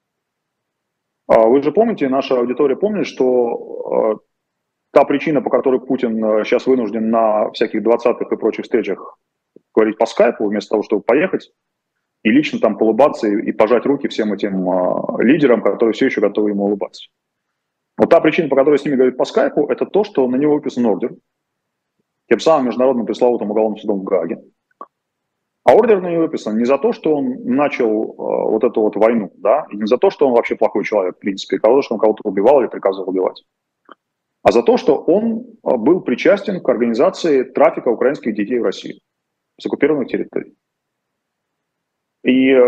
[1.28, 4.22] А вы же помните, наша аудитория помнит, что
[4.92, 9.18] та причина, по которой Путин сейчас вынужден на всяких двадцатых и прочих встречах
[9.74, 11.52] говорить по скайпу, вместо того, чтобы поехать
[12.26, 16.22] и лично там улыбаться и, и пожать руки всем этим э, лидерам, которые все еще
[16.22, 17.08] готовы ему улыбаться.
[17.98, 20.56] Вот та причина, по которой с ними говорит по скайпу, это то, что на него
[20.56, 21.14] выписан ордер
[22.28, 24.42] тем самым международным пресловутым уголовным судом в Гааге.
[25.66, 28.96] А ордер на него выписан не за то, что он начал э, вот эту вот
[28.96, 31.82] войну, да, и не за то, что он вообще плохой человек, в принципе, за то,
[31.84, 33.44] что он кого-то убивал или приказывал убивать,
[34.42, 38.96] а за то, что он э, был причастен к организации трафика украинских детей в Россию
[39.62, 40.56] с оккупированных территорий.
[42.26, 42.60] И э,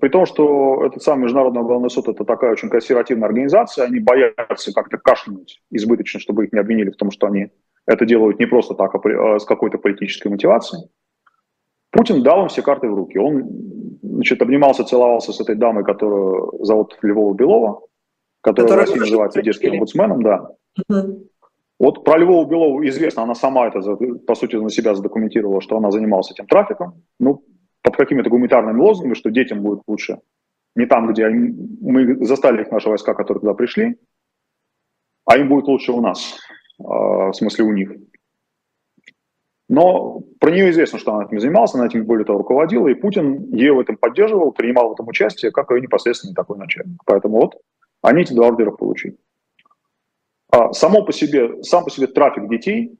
[0.00, 4.72] при том, что этот самый Международный уголовный суд это такая очень консервативная организация, они боятся
[4.72, 7.50] как-то кашлянуть избыточно, чтобы их не обвинили в том, что они
[7.84, 10.88] это делают не просто так, а, а с какой-то политической мотивацией.
[11.90, 13.18] Путин дал им все карты в руки.
[13.18, 13.42] Он
[14.00, 17.82] значит, обнимался, целовался с этой дамой, которую зовут Львова Белова,
[18.40, 20.48] которая в России называется детским омбудсменом, да.
[20.88, 21.28] Угу.
[21.78, 23.80] Вот про Львову Белову известно, она сама это,
[24.26, 27.02] по сути, на себя задокументировала, что она занималась этим трафиком.
[27.20, 27.44] Ну,
[27.82, 30.20] под какими-то гуманитарными лозунгами, что детям будет лучше.
[30.74, 33.98] Не там, где они, мы застали их наши войска, которые туда пришли,
[35.26, 36.38] а им будет лучше у нас,
[36.78, 37.92] а, в смысле у них.
[39.68, 43.54] Но про нее известно, что она этим занималась, она этим более того руководила, и Путин
[43.54, 47.00] ее в этом поддерживал, принимал в этом участие, как ее непосредственный такой начальник.
[47.06, 47.60] Поэтому вот
[48.02, 49.16] они эти два ордера получили.
[50.50, 52.98] А само по себе, сам по себе трафик детей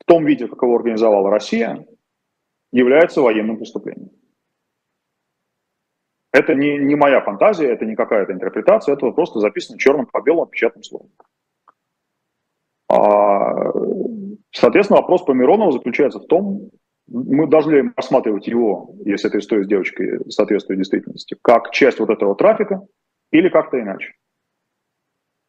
[0.00, 1.86] в том виде, как его организовала Россия,
[2.72, 4.10] является военным преступлением.
[6.32, 10.46] Это не, не моя фантазия, это не какая-то интерпретация, это просто записано черным по белому
[10.46, 11.10] печатным словом.
[12.90, 13.72] А,
[14.52, 16.70] соответственно, вопрос по Миронову заключается в том,
[17.08, 22.34] мы должны рассматривать его, если эта история с девочкой соответствует действительности, как часть вот этого
[22.34, 22.86] трафика
[23.30, 24.12] или как-то иначе.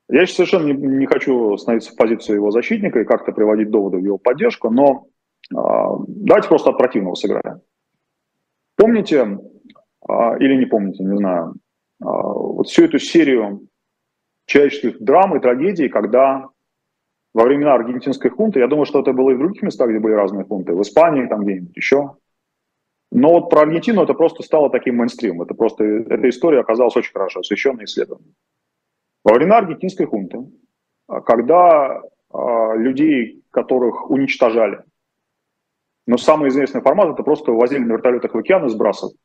[0.10, 3.98] Я сейчас совершенно не, не хочу становиться в позицию его защитника и как-то приводить доводы
[3.98, 5.08] в его поддержку, но
[5.52, 7.62] давайте просто от противного сыграем.
[8.76, 9.40] Помните,
[10.08, 11.56] а, или не помните, не знаю,
[12.02, 13.68] а, вот всю эту серию
[14.46, 16.48] человеческих драм и трагедий, когда
[17.34, 20.14] во времена аргентинской хунты, я думаю, что это было и в других местах, где были
[20.14, 22.16] разные хунты, в Испании, там где-нибудь еще.
[23.12, 25.44] Но вот про Аргентину это просто стало таким мейнстримом.
[25.44, 28.34] Это просто, эта история оказалась очень хорошо освещенной исследованием.
[29.24, 30.40] Во времена аргентинской хунты,
[31.26, 32.02] когда
[32.34, 34.84] людей, которых уничтожали,
[36.08, 39.16] но самый известный формат это просто возили на вертолетах в океан и сбрасывали.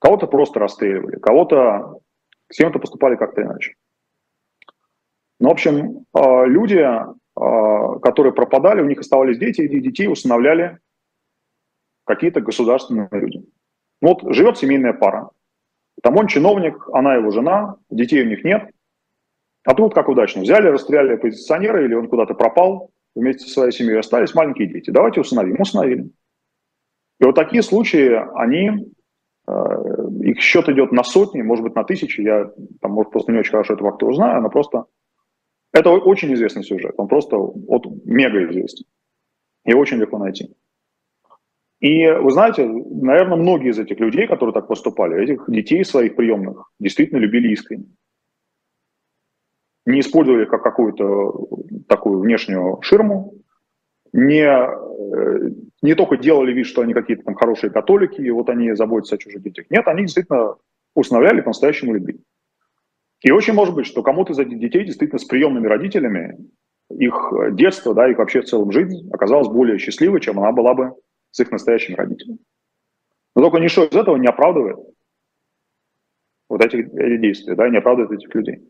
[0.00, 2.00] Кого-то просто расстреливали, кого-то
[2.50, 3.74] с кем-то поступали как-то иначе.
[5.38, 10.78] Ну, в общем, а, люди, а, которые пропадали, у них оставались дети, и детей усыновляли
[12.04, 13.44] какие-то государственные люди.
[14.00, 15.30] Ну, вот живет семейная пара.
[16.02, 18.70] Там он чиновник, она его жена, детей у них нет.
[19.64, 20.42] А тут как удачно.
[20.42, 24.90] Взяли, расстреляли оппозиционера, или он куда-то пропал, вместе со своей семьей остались маленькие дети.
[24.90, 25.60] Давайте установим.
[25.60, 26.10] Установили.
[27.20, 28.92] И вот такие случаи, они,
[29.46, 29.52] э,
[30.22, 32.20] их счет идет на сотни, может быть, на тысячи.
[32.20, 34.84] Я, там, может, просто не очень хорошо этого актора знаю, но просто...
[35.72, 36.94] Это очень известный сюжет.
[36.98, 38.84] Он просто вот, мега известен.
[39.64, 40.54] Его очень легко найти.
[41.80, 46.70] И вы знаете, наверное, многие из этих людей, которые так поступали, этих детей своих приемных
[46.78, 47.86] действительно любили искренне
[49.86, 51.48] не использовали как какую-то
[51.88, 53.34] такую внешнюю ширму,
[54.12, 55.50] не, э,
[55.82, 59.18] не только делали вид, что они какие-то там хорошие католики, и вот они заботятся о
[59.18, 59.66] чужих детях.
[59.70, 60.56] Нет, они действительно
[60.94, 62.20] устанавливали по-настоящему любви.
[63.22, 66.38] И очень может быть, что кому-то из этих детей действительно с приемными родителями
[66.90, 70.94] их детство, да, их вообще в целом жизнь оказалась более счастливой, чем она была бы
[71.30, 72.38] с их настоящими родителями.
[73.34, 74.76] Но только ничто из этого не оправдывает
[76.48, 78.60] вот эти, эти действия, да, не оправдывает этих людей.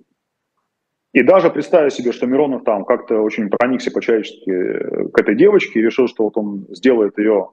[1.12, 5.78] И даже представив себе, что Миронов там как-то очень проникся по-человечески э, к этой девочке
[5.78, 7.50] и решил, что вот он сделает ее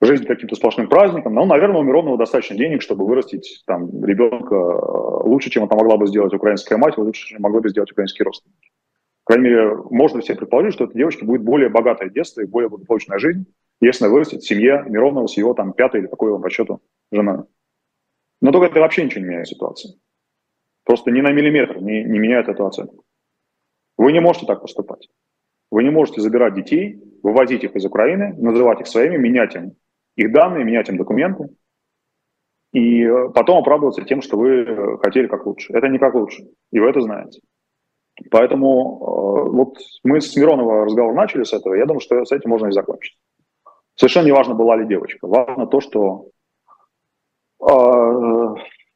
[0.00, 5.28] жизнь каким-то сплошным праздником, ну, наверное, у Миронова достаточно денег, чтобы вырастить там ребенка э,
[5.28, 8.70] лучше, чем это могла бы сделать украинская мать, лучше, чем могла бы сделать украинский родственники.
[9.24, 12.68] По крайней мере, можно себе предположить, что этой девочке будет более богатое детство и более
[12.68, 13.46] благополучная жизнь,
[13.80, 16.80] если она вырастет в семье Миронова с его там пятой или какой он по счету
[17.10, 17.44] женой.
[18.40, 19.98] Но только это вообще ничего не меняет ситуации.
[20.84, 23.04] Просто ни на миллиметр не, не меняет эту оценку.
[23.96, 25.08] Вы не можете так поступать.
[25.70, 29.76] Вы не можете забирать детей, вывозить их из Украины, называть их своими, менять им
[30.16, 31.48] их данные, менять им документы,
[32.74, 35.72] и э, потом оправдываться тем, что вы э, хотели как лучше.
[35.72, 37.40] Это не как лучше, и вы это знаете.
[38.30, 42.50] Поэтому э, вот мы с Миронова разговор начали с этого, я думаю, что с этим
[42.50, 43.16] можно и закончить.
[43.94, 45.26] Совершенно не важно, была ли девочка.
[45.26, 46.26] Важно то, что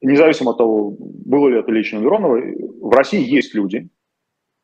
[0.00, 2.40] независимо от того, было ли это лично Миронова,
[2.80, 3.88] в России есть люди,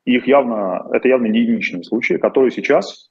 [0.05, 3.11] И их явно, это явно не единичные случаи, которые сейчас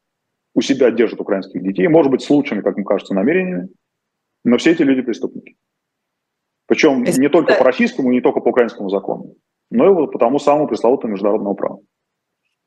[0.53, 3.69] у себя держат украинских детей, может быть, с лучшими, как мне кажется, намерениями,
[4.43, 5.55] но все эти люди преступники.
[6.67, 9.35] Причем не только по российскому, не только по украинскому закону,
[9.71, 11.83] но и вот по тому самому пресловутому международному праву.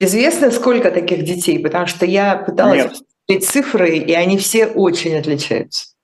[0.00, 1.58] Известно, сколько таких детей?
[1.58, 5.95] Потому что я пыталась посмотреть цифры, и они все очень отличаются.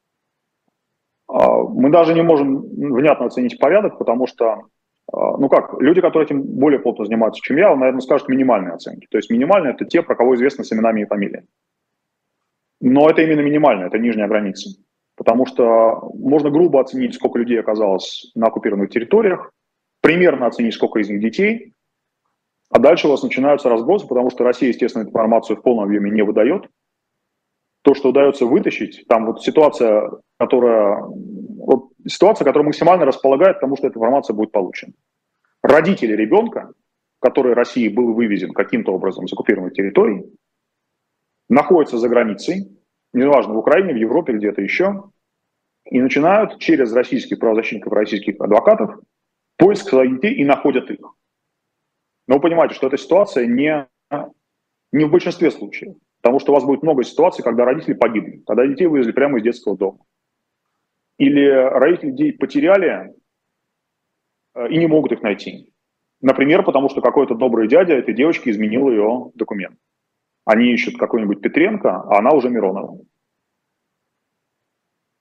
[1.32, 4.64] А, мы даже не можем внятно оценить порядок, потому что,
[5.12, 9.06] а, ну как, люди, которые этим более плотно занимаются, чем я, наверное, скажут минимальные оценки.
[9.10, 11.46] То есть минимальные– это те, про кого известно с именами и фамилиями.
[12.80, 14.70] Но это именно минимальная, это нижняя граница.
[15.16, 19.52] Потому что можно грубо оценить, сколько людей оказалось на оккупированных территориях,
[20.00, 21.74] примерно оценить, сколько из них детей,
[22.70, 26.22] а дальше у вас начинаются разбросы, потому что Россия, естественно, информацию в полном объеме не
[26.22, 26.68] выдает.
[27.82, 33.76] То, что удается вытащить, там вот ситуация, которая, вот ситуация, которая максимально располагает к тому,
[33.76, 34.92] что эта информация будет получена.
[35.62, 36.72] Родители ребенка,
[37.20, 40.24] который России был вывезен каким-то образом с оккупированной территории,
[41.48, 42.78] находятся за границей,
[43.12, 45.10] неважно, в Украине, в Европе, где-то еще,
[45.84, 49.00] и начинают через российских правозащитников, российских адвокатов
[49.56, 51.00] поиск своих детей и находят их.
[52.26, 53.86] Но вы понимаете, что эта ситуация не,
[54.92, 58.66] не в большинстве случаев, потому что у вас будет много ситуаций, когда родители погибли, когда
[58.66, 59.98] детей вывезли прямо из детского дома.
[61.18, 63.14] Или родители детей потеряли
[64.54, 65.72] э, и не могут их найти.
[66.20, 69.76] Например, потому что какой-то добрый дядя этой девочки изменил ее документ.
[70.44, 73.04] Они ищут какой-нибудь Петренко, а она уже Миронова.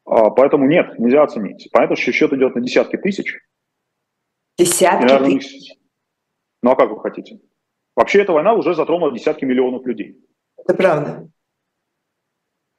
[0.06, 1.68] А, поэтому нет, нельзя оценить.
[1.72, 3.40] Понятно, что счет идет на десятки тысяч.
[4.58, 5.78] Десятки наверное, тысяч?
[6.62, 7.40] Ну а как вы хотите?
[7.96, 10.20] Вообще эта война уже затронула десятки миллионов людей.
[10.64, 11.30] Это правда.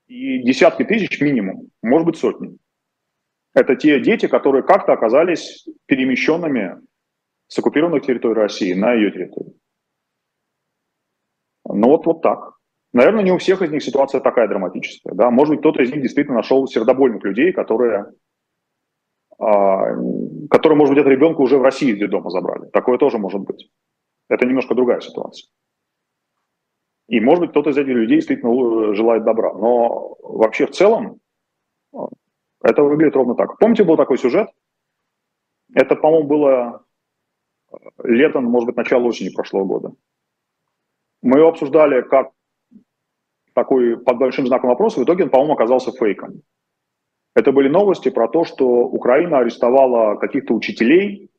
[0.06, 2.56] И десятки тысяч минимум, может быть сотни.
[3.54, 6.80] Это те дети, которые как-то оказались перемещенными
[7.48, 9.54] с оккупированных территорий России на ее территорию.
[11.64, 12.56] Ну вот, вот так.
[12.92, 15.14] Наверное, не у всех из них ситуация такая драматическая.
[15.14, 15.30] Да?
[15.30, 18.12] Может быть, кто-то из них действительно нашел сердобольных людей, которые,
[19.38, 19.94] а,
[20.50, 22.68] которые, может быть, это ребенка уже в России из дома забрали.
[22.70, 23.70] Такое тоже может быть.
[24.28, 25.48] Это немножко другая ситуация.
[27.12, 29.52] И, может быть, кто-то из этих людей действительно желает добра.
[29.52, 31.20] Но вообще в целом
[31.94, 32.06] а,
[32.62, 33.58] это выглядит ровно так.
[33.58, 34.48] Помните, был такой сюжет?
[35.74, 36.86] Это, по-моему, было
[37.70, 39.92] а, летом, может быть, начало осени прошлого года.
[41.20, 42.30] Мы его обсуждали как
[43.52, 46.40] такой под большим знаком вопроса, в итоге он, по-моему, оказался фейком.
[47.34, 51.30] Это были новости про то, что Украина арестовала каких-то учителей,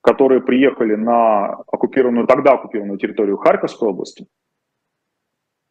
[0.00, 4.26] которые приехали на оккупированную, тогда оккупированную территорию Харьковской области,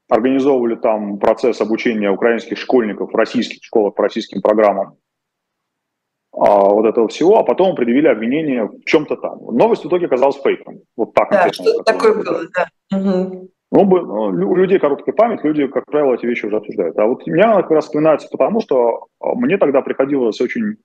[0.10, 4.98] организовывали там процесс обучения украинских школьников в российских школах по российским программам
[6.34, 9.40] а, вот этого всего, а потом предъявили обвинение в чем-то там.
[9.56, 10.82] Новость в итоге оказалась фейком.
[10.98, 11.30] Вот так.
[11.32, 12.98] Да, что такое было, да.
[12.98, 13.50] Угу.
[13.72, 16.98] Ну, у людей короткая память, люди, как правило, эти вещи уже обсуждают.
[16.98, 20.78] А вот меня как раз вспоминается потому, что а, мне тогда приходилось очень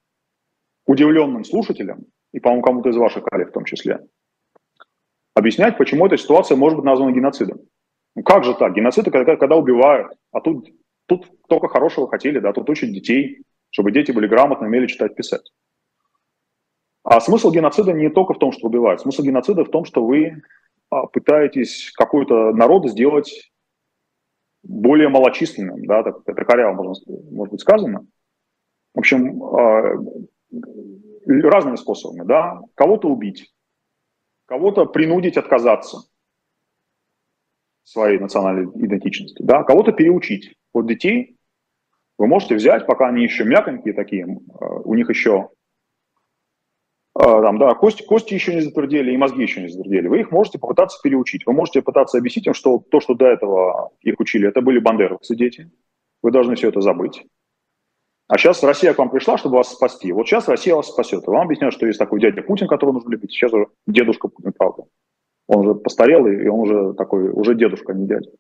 [0.87, 4.00] удивленным слушателям, и, по-моему, кому-то из ваших коллег в том числе,
[5.34, 7.60] объяснять, почему эта ситуация может быть названа геноцидом.
[8.14, 8.74] Ну как же так?
[8.74, 10.68] Геноцид– это когда, когда убивают, а тут,
[11.07, 15.53] тут только хорошего хотели, да, тут учат детей, чтобы дети были грамотны, умели читать, писать.
[17.03, 19.00] А смысл геноцида не только в том, что убивают.
[19.00, 20.42] Смысл геноцида в том, что вы
[20.90, 23.50] а, пытаетесь какой-то народ сделать
[24.62, 26.94] более малочисленным, да, так, это коряво, можно,
[27.31, 28.07] может быть, сказано.
[28.94, 29.98] В общем, а,
[31.27, 33.53] разными способами, да, кого-то убить,
[34.46, 35.98] кого-то принудить отказаться
[37.85, 40.55] своей национальной идентичности, да, кого-то переучить.
[40.73, 41.37] Вот детей
[42.18, 44.27] вы можете взять, пока они еще мяконькие такие,
[44.59, 45.51] а, у них еще
[47.14, 50.09] а, там, да, кости, кости еще не затвердели и мозги еще не затвердели.
[50.09, 51.47] Вы их можете попытаться переучить.
[51.47, 55.37] Вы можете пытаться объяснить им, что то, что до этого их учили, это были бандеровцы
[55.37, 55.70] дети.
[56.23, 57.25] Вы должны все это забыть.
[58.27, 60.11] А сейчас Россия к вам пришла, чтобы вас спасти.
[60.11, 61.25] Вот сейчас Россия вас спасет.
[61.25, 63.31] И вам объясняют, что есть такой дядя Путин, которого нужно любить.
[63.31, 64.85] Сейчас уже дедушка Путин, правда.
[65.46, 68.31] Он уже постарел, и он уже такой, уже дедушка, а не дядя.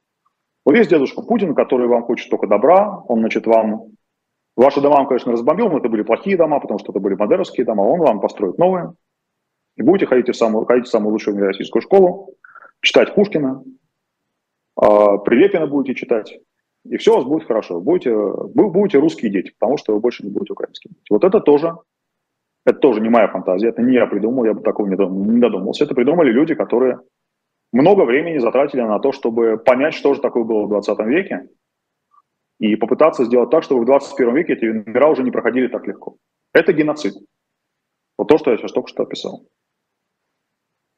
[0.64, 3.02] Вот есть дедушка Путин, который вам хочет только добра.
[3.08, 3.94] Он, значит, вам
[4.56, 7.66] Ваши дома он, конечно, разбомбил, но это были плохие дома, потому что это были модеровские
[7.66, 7.82] дома.
[7.82, 8.92] Он вам построит новые.
[9.76, 12.34] И будете ходить в самую, ходить в самую лучшую российскую школу,
[12.80, 13.64] читать Пушкина,
[14.76, 16.38] а, Прилепина будете читать.
[16.84, 17.80] И все у вас будет хорошо.
[17.80, 20.94] Будете, вы будете русские дети, потому что вы больше не будете украинскими.
[21.10, 21.76] Вот это тоже,
[22.64, 24.96] это тоже не моя фантазия, это не я придумал, я бы такого не
[25.40, 25.84] додумался.
[25.84, 27.00] Это придумали люди, которые
[27.72, 31.48] много времени затратили на то, чтобы понять, что же такое было в 20 веке,
[32.60, 36.16] и попытаться сделать так, чтобы в 21 веке эти мира уже не проходили так легко.
[36.52, 37.14] Это геноцид.
[38.16, 39.46] Вот то, что я сейчас только что описал.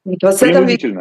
[0.05, 0.93] В 20 веке,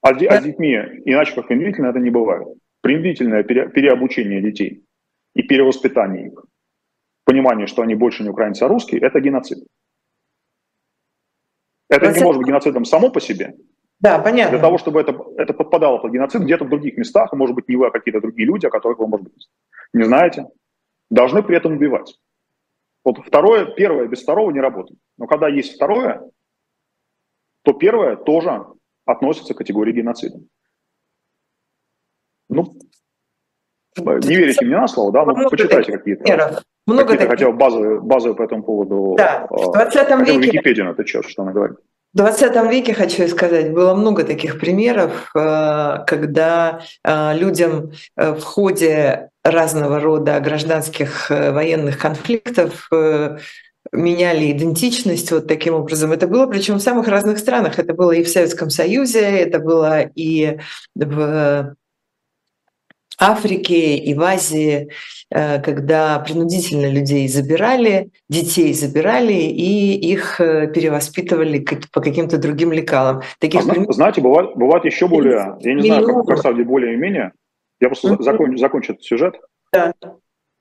[0.00, 2.48] А, а с детьми, иначе как принудительно, это не бывает.
[2.80, 4.84] Принудительное пере, переобучение детей
[5.34, 6.44] и перевоспитание их,
[7.24, 9.58] понимание, что они больше не украинцы, а русские, это геноцид.
[11.88, 13.56] Это не может быть геноцидом само по себе.
[14.00, 14.52] Да, понятно.
[14.52, 17.76] Для того, чтобы это, это подпадало под геноцид где-то в других местах, может быть, не
[17.76, 19.48] вы, а какие-то другие люди, о которых вы, может быть,
[19.92, 20.46] не знаете,
[21.10, 22.18] должны при этом убивать.
[23.04, 25.00] Вот второе, первое без второго не работает.
[25.16, 26.22] Но когда есть второе,
[27.62, 28.66] то первое тоже
[29.04, 30.38] относится к категории геноцида.
[32.48, 32.74] Ну,
[33.96, 36.62] не верите мне на слово, да, много почитайте какие-то.
[36.88, 37.28] Много таких...
[37.28, 39.14] хотя бы базовые, базовые по этому поводу.
[39.16, 40.38] Да, в 20 а, веке...
[40.38, 41.76] Википедия на этот счет, что она говорит.
[42.14, 48.42] В 20 веке, хочу сказать, было много таких примеров, э, когда э, людям э, в
[48.42, 52.90] ходе разного рода гражданских военных конфликтов
[53.92, 56.12] меняли идентичность вот таким образом.
[56.12, 57.78] Это было причем в самых разных странах.
[57.78, 60.58] Это было и в Советском Союзе, это было и
[60.94, 61.74] в
[63.18, 64.90] Африке и в Азии,
[65.30, 73.22] э, когда принудительно людей забирали, детей забирали и их э, перевоспитывали по каким-то другим лекалам.
[73.40, 73.94] Таких а, примеров...
[73.94, 77.32] Знаете, бывает, бывает еще более, я не знаю, как, как стадии более-менее,
[77.80, 78.22] я просто mm-hmm.
[78.22, 79.34] закончу, закончу этот сюжет.
[79.72, 79.92] Да.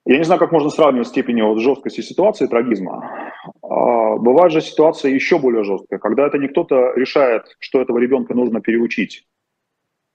[0.06, 3.34] Я не знаю, как можно сравнивать степень вот жесткости ситуации трагизма.
[3.62, 8.34] А, бывает же ситуация еще более жесткая, когда это не кто-то решает, что этого ребенка
[8.34, 9.28] нужно переучить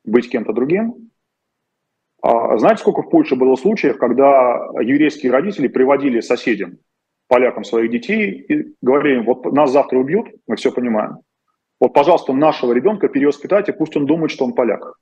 [0.04, 1.10] быть кем-то другим,
[2.22, 6.78] знаете, сколько в Польше было случаев, когда еврейские родители приводили соседям,
[7.28, 11.18] полякам своих детей и говорили им, вот нас завтра убьют, мы все понимаем.
[11.80, 14.98] Вот, пожалуйста, нашего ребенка перевоспитайте, пусть он думает, что он поляк.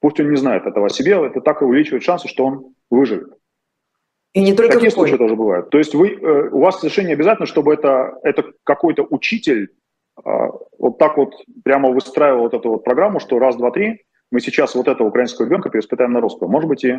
[0.00, 3.28] Пусть он не знает этого о себе, это так и увеличивает шансы, что он выживет.
[4.32, 5.70] И не только Такие случаи тоже бывают.
[5.70, 9.70] То есть вы, э, у вас совершенно не обязательно, чтобы это, это какой-то учитель
[10.24, 10.48] а,
[10.78, 14.74] вот так вот прямо выстраивал вот эту вот программу, что раз, два, три, мы сейчас
[14.74, 16.48] вот этого украинского ребенка переспитаем на русского.
[16.48, 16.98] Может быть, и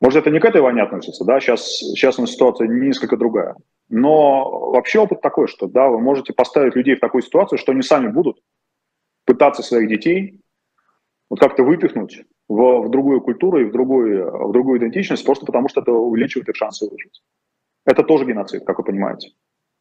[0.00, 3.56] может, это не к этой войне относится, да, сейчас, сейчас ситуация несколько другая.
[3.88, 7.82] Но вообще опыт такой, что, да, вы можете поставить людей в такую ситуацию, что они
[7.82, 8.40] сами будут
[9.24, 10.40] пытаться своих детей
[11.30, 15.68] вот как-то выпихнуть в, в другую культуру и в другую, в другую идентичность, просто потому
[15.68, 17.22] что это увеличивает их шансы выжить.
[17.86, 19.30] Это тоже геноцид, как вы понимаете.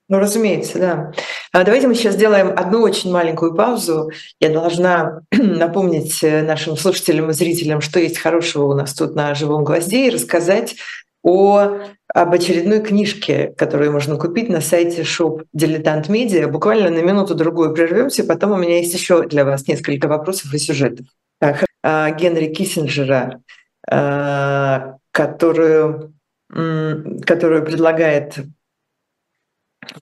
[0.10, 1.12] Ну, разумеется, да.
[1.54, 4.12] А давайте мы сейчас сделаем одну очень маленькую паузу.
[4.39, 9.34] Я должна напомнить э, нашим слушателям и зрителям, что есть хорошего у нас тут на
[9.34, 10.76] «Живом гвозде» и рассказать
[11.24, 11.78] о,
[12.14, 16.49] об очередной книжке, которую можно купить на сайте Shop Дилетант Медиа.
[16.49, 21.08] Буквально на минуту-другую прервемся, потом у меня есть еще для вас несколько вопросов и сюжетов.
[21.39, 23.41] Так, а, Генри Киссинджера,
[23.89, 26.14] а, которую,
[26.49, 28.39] которую предлагает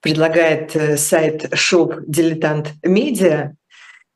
[0.00, 3.54] предлагает э, сайт Shop Дилетант Медиа.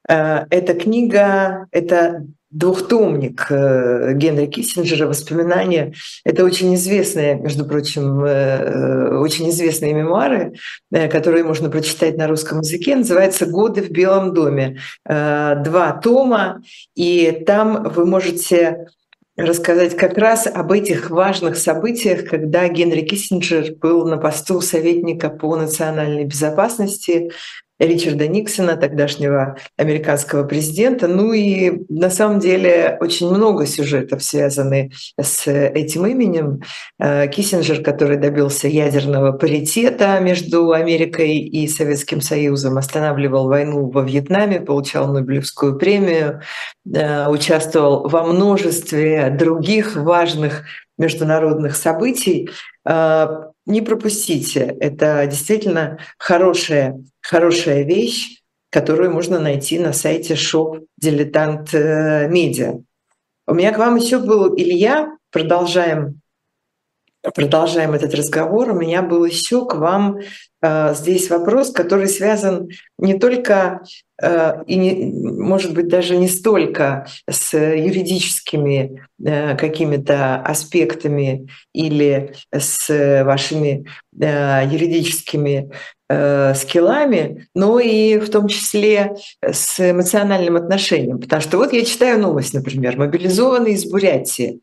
[0.08, 5.92] Э, эта книга, это двухтомник э, Генри Киссинджера «Воспоминания».
[6.24, 8.22] Это очень известные, между прочим,
[9.20, 10.54] очень известные мемуары,
[10.90, 12.96] которые можно прочитать на русском языке.
[12.96, 14.78] Называется «Годы в Белом доме».
[15.04, 16.62] Два тома,
[16.94, 18.86] и там вы можете
[19.36, 25.56] рассказать как раз об этих важных событиях, когда Генри Киссинджер был на посту советника по
[25.56, 27.30] национальной безопасности,
[27.78, 31.08] Ричарда Никсона, тогдашнего американского президента.
[31.08, 36.62] Ну и на самом деле очень много сюжетов связаны с этим именем.
[36.98, 44.60] Э, Киссинджер, который добился ядерного паритета между Америкой и Советским Союзом, останавливал войну во Вьетнаме,
[44.60, 46.40] получал Нобелевскую премию,
[46.92, 50.64] э, участвовал во множестве других важных
[50.98, 52.48] международных событий.
[53.66, 54.76] Э, не пропустите.
[54.80, 62.80] Это действительно хорошая, хорошая вещь, которую можно найти на сайте Shop Дилетант Медиа.
[63.46, 65.16] У меня к вам еще был Илья.
[65.30, 66.20] Продолжаем
[67.34, 68.70] продолжаем этот разговор.
[68.70, 70.18] У меня был еще к вам
[70.62, 72.68] э, здесь вопрос, который связан
[72.98, 73.82] не только
[74.20, 83.24] э, и, не, может быть, даже не столько с юридическими э, какими-то аспектами или с
[83.24, 83.86] вашими
[84.20, 85.70] э, юридическими
[86.08, 91.20] э, скиллами, но и в том числе с эмоциональным отношением.
[91.20, 94.60] Потому что вот я читаю новость, например, мобилизованный из Бурятии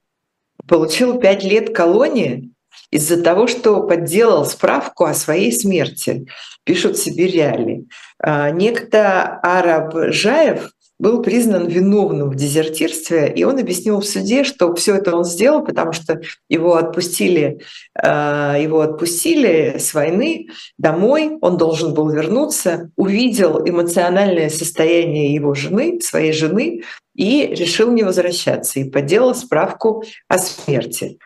[0.67, 2.52] получил пять лет колонии
[2.91, 6.27] из-за того, что подделал справку о своей смерти,
[6.63, 7.87] пишут себе реалии.
[8.19, 14.73] А, некто Араб Жаев был признан виновным в дезертирстве, и он объяснил в суде, что
[14.75, 17.59] все это он сделал, потому что его отпустили,
[18.01, 20.47] э, его отпустили с войны
[20.77, 26.83] домой, он должен был вернуться, увидел эмоциональное состояние его жены, своей жены,
[27.15, 31.17] и решил не возвращаться, и подделал справку о смерти.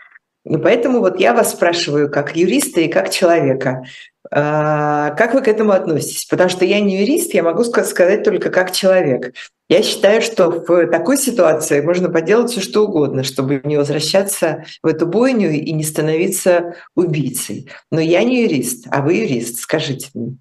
[0.50, 3.84] И поэтому вот я вас спрашиваю, как юриста и как человека,
[4.32, 6.26] а, как вы к этому относитесь?
[6.26, 9.34] Потому что я не юрист, я могу сказать только как человек.
[9.70, 14.88] Я считаю, что в такой ситуации можно поделать все что угодно, чтобы не возвращаться в
[14.88, 17.70] эту бойню и не становиться убийцей.
[17.91, 19.60] Но я не юрист, а вы юрист.
[19.60, 20.38] Скажите мне.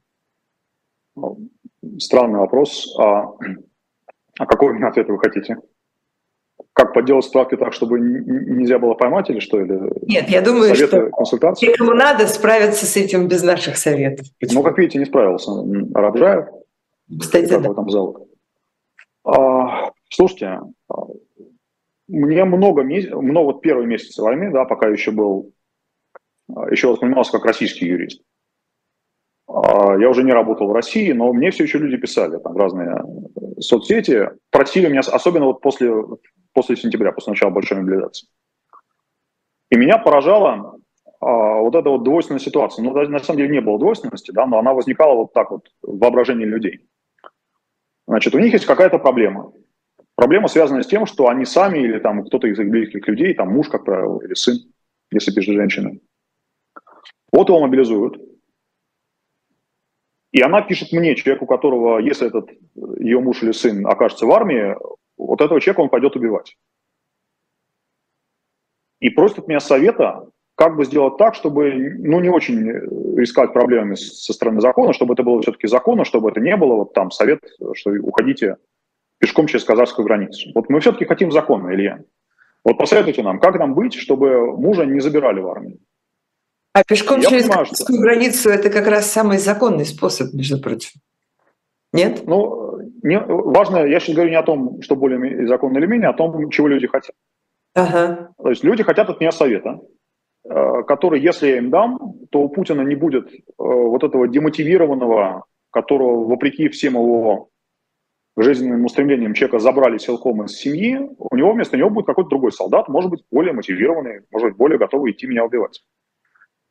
[1.98, 2.94] Странный вопрос.
[2.98, 3.32] А,
[4.38, 5.56] а какой именно ответ вы хотите?
[6.76, 9.58] Как подделать справки так, чтобы нельзя было поймать или что?
[9.58, 11.72] Или Нет, я думаю, советы, что консультации?
[11.72, 14.26] кому надо, справиться с этим без наших советов.
[14.52, 15.52] Ну, как видите, не справился.
[15.94, 16.48] Рабжаев.
[17.18, 17.72] Кстати, да.
[17.72, 18.28] Там зал.
[19.24, 20.60] А, слушайте,
[20.90, 20.94] а,
[22.08, 25.52] мне много, много вот первые месяцы войны, да, пока еще был,
[26.54, 28.20] а, еще воспринимался как российский юрист.
[29.48, 33.02] А, я уже не работал в России, но мне все еще люди писали, там разные
[33.60, 35.92] соцсети, просили меня, особенно вот после
[36.52, 38.28] после сентября, после начала большой мобилизации.
[39.70, 40.78] И меня поражала
[41.20, 42.82] а, вот эта вот двойственная ситуация.
[42.82, 45.98] Ну, на самом деле не было двойственности, да, но она возникала вот так вот в
[45.98, 46.88] воображении людей.
[48.08, 49.52] Значит, у них есть какая-то проблема.
[50.14, 53.52] Проблема связана с тем, что они сами или там кто-то из их близких людей, там
[53.52, 54.56] муж, как правило, или сын,
[55.10, 55.90] если пишет женщина.
[57.32, 58.18] Вот его мобилизуют.
[60.36, 62.50] И она пишет мне, человеку, у которого, если этот
[62.98, 64.76] ее муж или сын окажется в армии,
[65.16, 66.58] вот этого человека он пойдет убивать.
[69.00, 72.70] И просит от меня совета, как бы сделать так, чтобы ну, не очень
[73.22, 76.92] искать проблемами со стороны закона, чтобы это было все-таки законно, чтобы это не было вот
[76.92, 77.40] там совет,
[77.72, 78.58] что уходите
[79.16, 80.50] пешком через казахскую границу.
[80.54, 82.00] Вот мы все-таки хотим закона, Илья.
[82.62, 85.75] Вот посоветуйте нам, как нам быть, чтобы мужа не забирали в армию.
[86.76, 87.84] А пешком Я через понимаю, что...
[87.88, 91.00] границу это как раз самый законный способ, между прочим.
[91.94, 92.24] Нет?
[92.26, 96.10] Ну, не, важно, я сейчас говорю не о том, что более законно или менее, а
[96.10, 97.14] о том, чего люди хотят.
[97.74, 98.28] Ага.
[98.36, 99.80] То есть люди хотят от меня совета,
[100.44, 101.98] э, который, если я им дам,
[102.30, 107.48] то у Путина не будет э, вот этого демотивированного, которого, вопреки всем его
[108.36, 112.88] жизненным устремлениям человека забрали силком из семьи, у него вместо него будет какой-то другой солдат,
[112.88, 115.80] может быть, более мотивированный, может быть, более готовый идти меня убивать.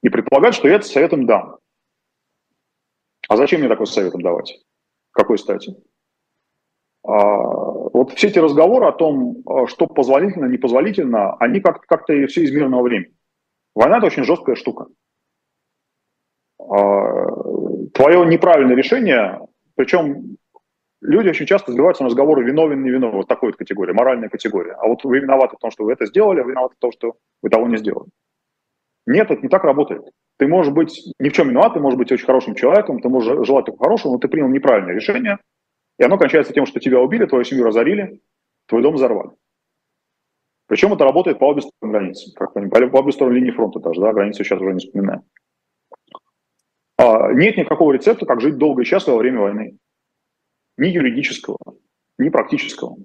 [0.06, 1.58] И предполагать, что я этот совет им дам.
[3.28, 4.56] А зачем мне такой совет им давать?
[5.10, 5.76] Какой стати?
[7.02, 12.44] А, вот все эти разговоры о том, а, что позволительно, непозволительно, они как-то как все
[12.44, 13.16] из мирного времени.
[13.74, 14.86] Война– это очень жесткая штука.
[16.60, 17.26] А,
[17.96, 19.40] Твое неправильное решение,
[19.74, 20.38] причем
[21.02, 24.74] люди очень часто сбиваются на разговоры виновен, не виновен, вот такой вот категории, моральная категория.
[24.74, 27.16] А вот вы виноваты в том, что вы это сделали, а виноваты в том, что
[27.42, 28.12] вы того не сделали.
[29.06, 30.04] Нет, это не так работает.
[30.38, 33.46] Ты можешь быть ни в чем виноват, ты можешь быть очень хорошим человеком, ты можешь
[33.46, 35.38] желать только хорошего, но ты принял неправильное решение,
[35.98, 38.22] и оно кончается тем, что тебя убили, твою семью разорили,
[38.68, 39.32] твой дом взорвали.
[40.68, 44.12] Причем это работает по обе стороны границы, как по обе стороны линии фронта даже, да,
[44.12, 45.22] границу сейчас уже не вспоминаем.
[46.98, 49.78] А, нет никакого рецепта, как жить долго и счастливо во время войны.
[50.78, 51.58] Ни юридического,
[52.18, 52.98] ни практического.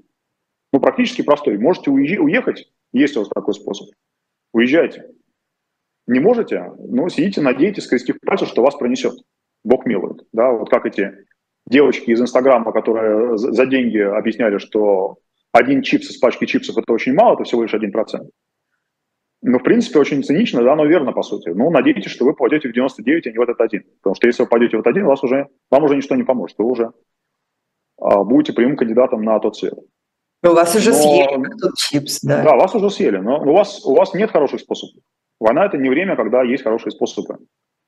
[0.72, 1.58] Ну, практически простой.
[1.58, 3.88] Можете уехать, есть у вас такой способ.
[4.52, 5.10] Уезжайте.
[6.10, 6.72] Не можете?
[6.76, 9.14] Ну, сидите, надейтесь, скрестив пальцы, что вас пронесет.
[9.62, 10.26] Бог милует.
[10.32, 11.12] Да, вот как эти
[11.68, 15.18] девочки из Инстаграма, которые за деньги объясняли, что
[15.52, 18.28] один чипс из пачки чипсов это очень мало, это всего лишь один процент.
[19.42, 21.50] Ну, в принципе, очень цинично, да, но верно, по сути.
[21.50, 23.84] Ну, надейтесь, что вы попадете в 99, а не в этот один.
[24.02, 26.58] Потому что если вы попадете в этот один, вас уже, вам уже ничто не поможет.
[26.58, 26.90] Вы уже
[28.00, 29.78] а, будете прямым кандидатом на тот свет.
[30.42, 32.42] Но вас уже но, съели, как тот чипс, да.
[32.42, 35.04] Да, вас уже съели, но у вас, у вас нет хороших способов.
[35.40, 37.38] Война– это не время, когда есть хорошие способы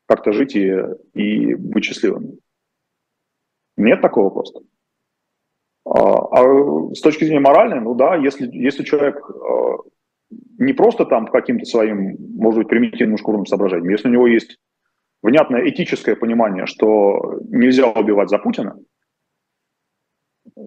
[0.07, 0.75] как-то жить и,
[1.15, 2.39] и быть счастливым.
[3.77, 4.61] Нет такого просто.
[5.85, 9.79] А, а с точки зрения моральной, ну да, если, если человек а,
[10.59, 14.59] не просто там каким-то своим, может быть, примитивным шкурным соображением, если у него есть
[15.23, 18.79] внятное этическое понимание, что нельзя убивать за Путина,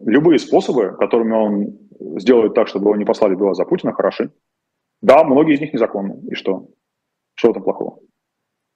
[0.05, 4.31] любые способы, которыми он сделает так, чтобы его не послали убивать за Путина, хороши.
[5.01, 6.19] Да, многие из них незаконны.
[6.29, 6.67] И что?
[7.35, 7.99] Что там плохого?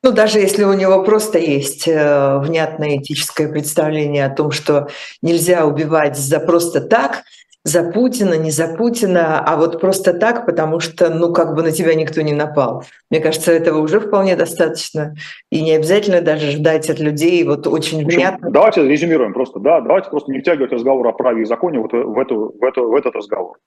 [0.01, 4.87] Ну, даже если у него просто есть э, внятное этическое представление о том, что
[5.21, 7.23] нельзя убивать за просто так,
[7.65, 11.71] за Путина, не за Путина, а вот просто так, потому что, ну, как бы на
[11.71, 12.85] тебя никто не напал.
[13.09, 15.15] Мне кажется, этого уже вполне достаточно.
[15.51, 18.49] И не обязательно даже ждать от людей вот очень общем, внятно.
[18.49, 22.17] Давайте резюмируем просто, да, давайте просто не втягивать разговор о праве и законе вот в,
[22.17, 23.57] эту, в, эту, в этот разговор.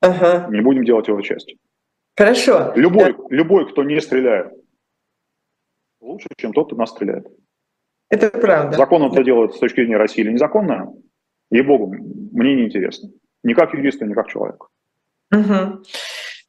[0.00, 0.48] Ага.
[0.50, 1.58] Не будем делать его частью.
[2.16, 2.72] Хорошо.
[2.76, 3.18] Любой, да.
[3.30, 4.52] любой, кто не стреляет,
[6.00, 7.26] лучше, чем тот, кто нас стреляет.
[8.10, 8.76] Это правда.
[8.76, 10.92] Закон это делает с точки зрения России или незаконно,
[11.50, 11.94] ей-богу,
[12.32, 13.10] мне не интересно.
[13.42, 14.66] Ни как юриста, ни как человека.
[15.32, 15.82] Угу.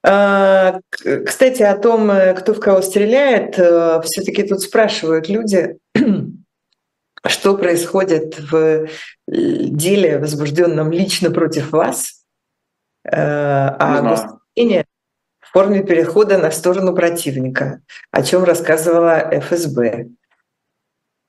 [0.04, 0.80] А,
[1.26, 5.78] кстати, о том, э, кто в кого стреляет, э, все-таки тут спрашивают люди,
[7.28, 8.88] что происходит в э,
[9.28, 12.26] деле, возбужденном лично против вас,
[13.04, 14.86] а государение
[15.52, 20.08] в форме перехода на сторону противника, о чем рассказывала ФСБ.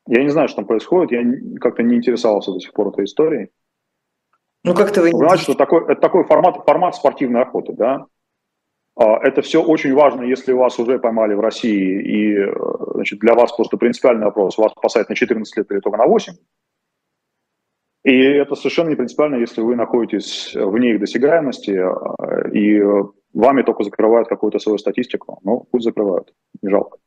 [0.07, 3.51] Я не знаю, что там происходит, я как-то не интересовался до сих пор этой историей.
[4.63, 5.11] Ну, как-то вы...
[5.11, 8.07] Знаете, что такой, это такой формат, формат спортивной охоты, да?
[8.95, 12.47] А, это все очень важно, если вас уже поймали в России, и
[12.95, 16.35] значит, для вас просто принципиальный вопрос, вас посадят на 14 лет или только на 8.
[18.05, 22.83] И это совершенно не принципиально, если вы находитесь вне их досягаемости, э, и
[23.33, 25.39] вами только закрывают какую-то свою статистику.
[25.43, 26.99] Ну, пусть закрывают, не жалко.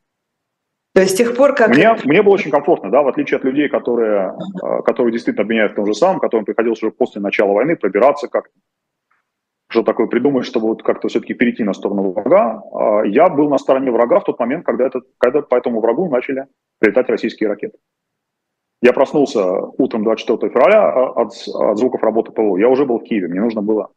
[0.94, 1.70] То есть с тех пор, как...
[1.70, 5.74] Мне, мне было очень комфортно, да, в отличие от людей, которые, э, которые действительно обвиняют
[5.74, 8.54] в том же самом, которым приходилось уже после начала войны пробираться как-то,
[9.68, 12.62] что такое придумать, чтобы вот как-то все-таки перейти на сторону врага.
[12.74, 16.10] А я был на стороне врага в тот момент, когда, это, когда по этому врагу
[16.10, 16.46] начали
[16.80, 17.78] прилетать российские ракеты.
[18.82, 19.44] Я проснулся
[19.78, 22.58] утром 24 февраля а, от, от звуков работы ПВО.
[22.58, 23.90] Я уже был в Киеве, мне нужно было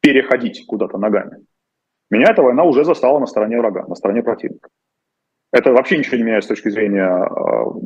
[0.00, 1.44] переходить куда-то ногами.
[2.10, 4.68] Меня эта война уже застала на стороне врага, на стороне противника.
[5.52, 7.30] Это вообще ничего не меняет с точки зрения э,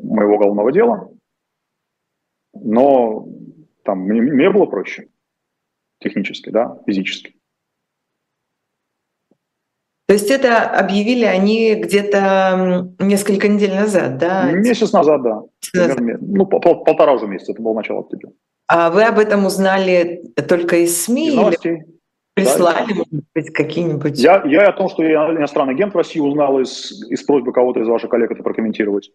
[0.03, 1.11] моего уголовного дела,
[2.53, 3.27] но
[3.85, 5.09] там мне, мне было проще
[6.01, 7.37] технически, да, физически.
[10.07, 14.51] То есть это объявили они где-то несколько недель назад, да?
[14.51, 15.43] Месяц назад, да.
[15.73, 18.31] Примерно, ну, пол, полтора уже месяца, это было начало октября.
[18.67, 21.29] А вы об этом узнали только из СМИ?
[21.29, 21.77] Из новостей.
[21.77, 22.00] Или...
[22.45, 24.19] Прислали, может быть, какие-нибудь...
[24.19, 27.81] Я, я о том, что я иностранный агент в России, узнал из, из просьбы кого-то
[27.81, 29.11] из ваших коллег это прокомментировать.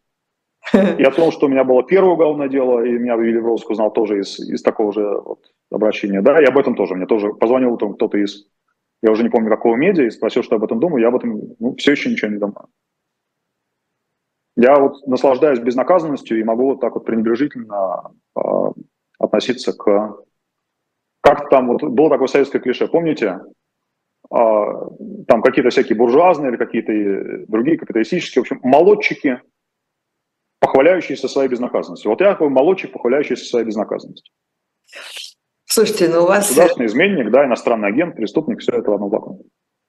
[0.74, 3.70] И о том, что у меня было первое уголовное дело, и меня вывели в розыск,
[3.70, 5.40] узнал тоже из, из такого же вот
[5.72, 6.22] обращения.
[6.22, 6.96] Да, и об этом тоже.
[6.96, 8.48] Мне тоже позвонил утром кто-то из,
[9.04, 11.02] я уже не помню, какого медиа, и спросил, что я об этом думаю.
[11.02, 12.68] Я об этом ну, все еще ничего не думаю.
[14.58, 18.42] Я вот наслаждаюсь безнаказанностью и могу вот так вот пренебрежительно э,
[19.20, 20.18] относиться к
[21.26, 23.40] как там вот было такое советское клише, помните?
[24.30, 24.66] А,
[25.28, 29.42] там какие-то всякие буржуазные или какие-то другие капиталистические, в общем, молодчики,
[30.60, 32.12] похваляющиеся своей безнаказанностью.
[32.12, 34.32] Вот я такой молодчик, похваляющийся своей безнаказанностью.
[35.66, 36.48] Слушайте, ну у вас...
[36.48, 39.40] Государственный изменник, да, иностранный агент, преступник, все это в одном флаконе.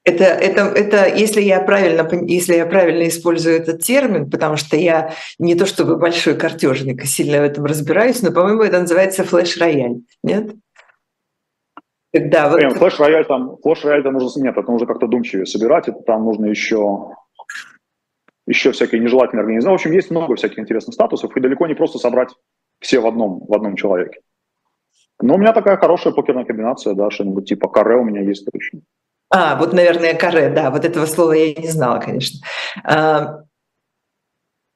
[0.05, 5.13] Это, это, это если, я правильно, если я правильно использую этот термин, потому что я
[5.39, 10.01] не то чтобы большой картежник и сильно в этом разбираюсь, но, по-моему, это называется флеш-рояль,
[10.23, 10.55] нет?
[12.13, 12.61] Когда вот...
[12.61, 17.11] Флеш-рояль там, флеш-рояль там нужно, нет, это нужно как-то думчивее собирать, это там нужно еще,
[18.47, 19.71] еще всякие нежелательные организации.
[19.71, 22.31] В общем, есть много всяких интересных статусов, и далеко не просто собрать
[22.81, 24.21] все в одном, в одном человеке.
[25.21, 28.81] Но у меня такая хорошая покерная комбинация, да, что-нибудь типа каре у меня есть точно.
[29.31, 32.47] А, вот, наверное, каре, да, вот этого слова я не знала, конечно.
[32.85, 33.41] А,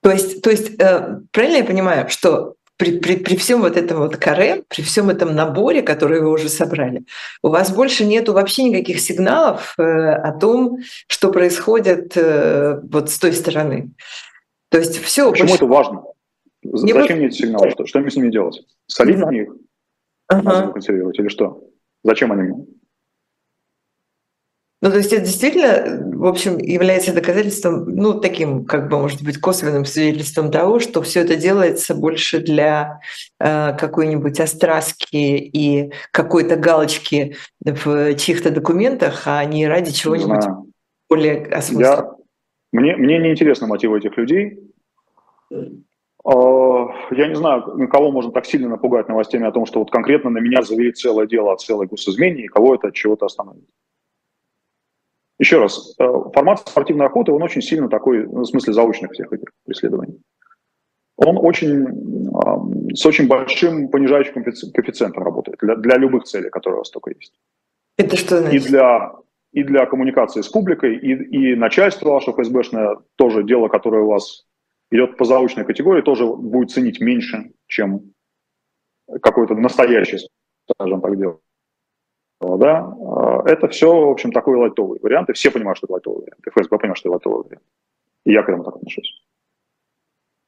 [0.02, 3.98] то есть, то есть э, правильно я понимаю, что при, при, при всем вот этом
[3.98, 7.04] вот каре, при всем этом наборе, который вы уже собрали,
[7.42, 13.18] у вас больше нету вообще никаких сигналов э, о том, что происходит э, вот с
[13.18, 13.90] той стороны.
[14.70, 15.30] То есть все.
[15.30, 15.64] Почему больше...
[15.64, 16.02] это важно?
[16.62, 17.70] Не Зачем мне эти сигналы?
[17.70, 18.62] Что, что мне с ними делать?
[18.86, 19.50] Солить на них?
[20.28, 20.72] Ага.
[20.72, 21.62] Консервировать или что?
[22.02, 22.64] Зачем они мне?
[24.82, 29.38] Ну, то есть это действительно, в общем, является доказательством, ну, таким, как бы, может быть,
[29.38, 33.00] косвенным свидетельством того, что все это делается больше для
[33.38, 40.44] э, какой-нибудь остраски и какой-то галочки в чьих-то документах, а не ради чего-нибудь
[41.10, 42.16] более осмысленного.
[42.72, 44.60] Мне, мне не интересны мотивы этих людей.
[46.24, 46.34] А,
[47.10, 50.38] я не знаю, кого можно так сильно напугать новостями о том, что вот конкретно на
[50.38, 53.64] меня завели целое дело о целой госизмене, и кого это от чего-то остановит.
[55.40, 59.32] Еще раз, э, формат спортивной охоты, он очень сильно такой, ну, в смысле заочных всех
[59.32, 60.20] этих преследований.
[61.16, 66.90] Он очень, с очень большим понижающим коэффициентом работает для, для любых целей, которые у вас
[66.90, 67.32] только есть.
[67.96, 68.66] Это что значит?
[68.66, 69.12] И для,
[69.52, 74.46] и для коммуникации с публикой, и, и начальство ваше ФСБшное, тоже дело, которое у вас
[74.90, 78.12] идет по заочной категории, тоже будет ценить меньше, чем
[79.22, 80.20] какое-то настоящее,
[80.70, 81.40] скажем так, дело.
[82.40, 82.94] Да,
[83.46, 86.50] это все, в общем, такой лайтовый вариант, и все понимают, что это лайтовый вариант, и
[86.50, 87.64] ФСБ понимает, что это лайтовый вариант.
[88.24, 89.22] И я к этому так отношусь.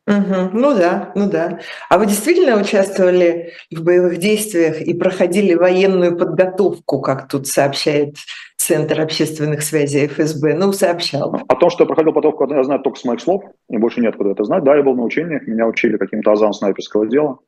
[0.05, 0.51] Угу.
[0.59, 1.61] Ну да, ну да.
[1.89, 8.17] А вы действительно участвовали в боевых действиях и проходили военную подготовку, как тут сообщает
[8.57, 10.55] Центр общественных связей ФСБ?
[10.55, 11.37] Ну, сообщал.
[11.47, 14.17] О том, что я проходил подготовку, я знаю только с моих слов, и больше нет
[14.17, 14.65] куда это знать.
[14.65, 17.39] Да, я был на учениях, меня учили каким-то азам снайперского дела.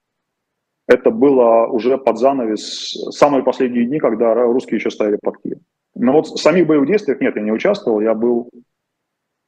[0.86, 5.62] Это было уже под занавес самые последние дни, когда русские еще стояли под Киевом.
[5.94, 8.50] Но вот в самих боевых действиях нет, я не участвовал, я был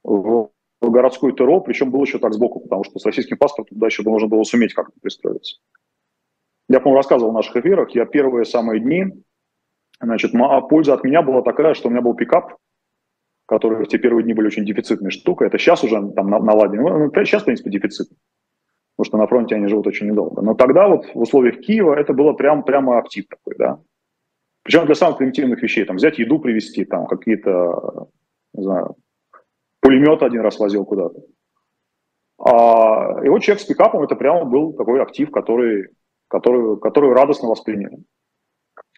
[0.02, 4.02] в городской ТРО, причем был еще так сбоку, потому что с российским паспортом туда еще
[4.02, 5.58] нужно было суметь как-то пристроиться.
[6.68, 9.06] Я, по-моему, рассказывал в наших эфирах, я первые самые дни,
[10.00, 10.32] значит,
[10.68, 12.56] польза от меня была такая, что у меня был пикап,
[13.46, 15.48] который в те первые дни были очень дефицитной штукой.
[15.48, 16.80] Это сейчас уже там наладили.
[16.80, 18.08] Ну, сейчас, в принципе, дефицит.
[18.96, 20.40] Потому что на фронте они живут очень недолго.
[20.42, 23.78] Но тогда вот в условиях Киева это было прям, прямо актив такой, да.
[24.62, 25.84] Причем для самых примитивных вещей.
[25.84, 28.08] Там взять еду привезти, там какие-то,
[28.54, 28.96] не знаю,
[29.80, 31.20] пулемет один раз возил куда-то.
[32.38, 35.88] А, и вот человек с пикапом, это прямо был такой актив, который,
[36.28, 37.98] который, который радостно восприняли.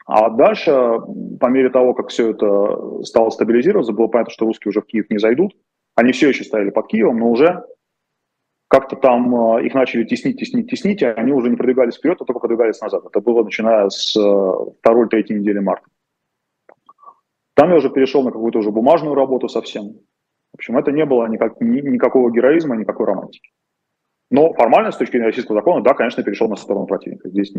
[0.06, 0.72] А дальше,
[1.38, 5.10] по мере того, как все это стало стабилизироваться, было понятно, что русские уже в Киев
[5.10, 5.54] не зайдут.
[5.96, 7.62] Они все еще стояли под Киевом, но уже
[8.68, 12.24] как-то там а, их начали теснить, теснить, теснить, и они уже не продвигались вперед, а
[12.24, 13.04] только продвигались назад.
[13.06, 15.86] Это было начиная с а, второй-третьей недели марта.
[17.54, 19.94] Там я уже перешел на какую-то уже бумажную работу совсем.
[20.52, 23.50] В общем, это не было никак, ни, никакого героизма, никакой романтики.
[24.30, 27.30] Но формально, с точки зрения российского закона, да, конечно, перешел на сторону противника.
[27.30, 27.52] Здесь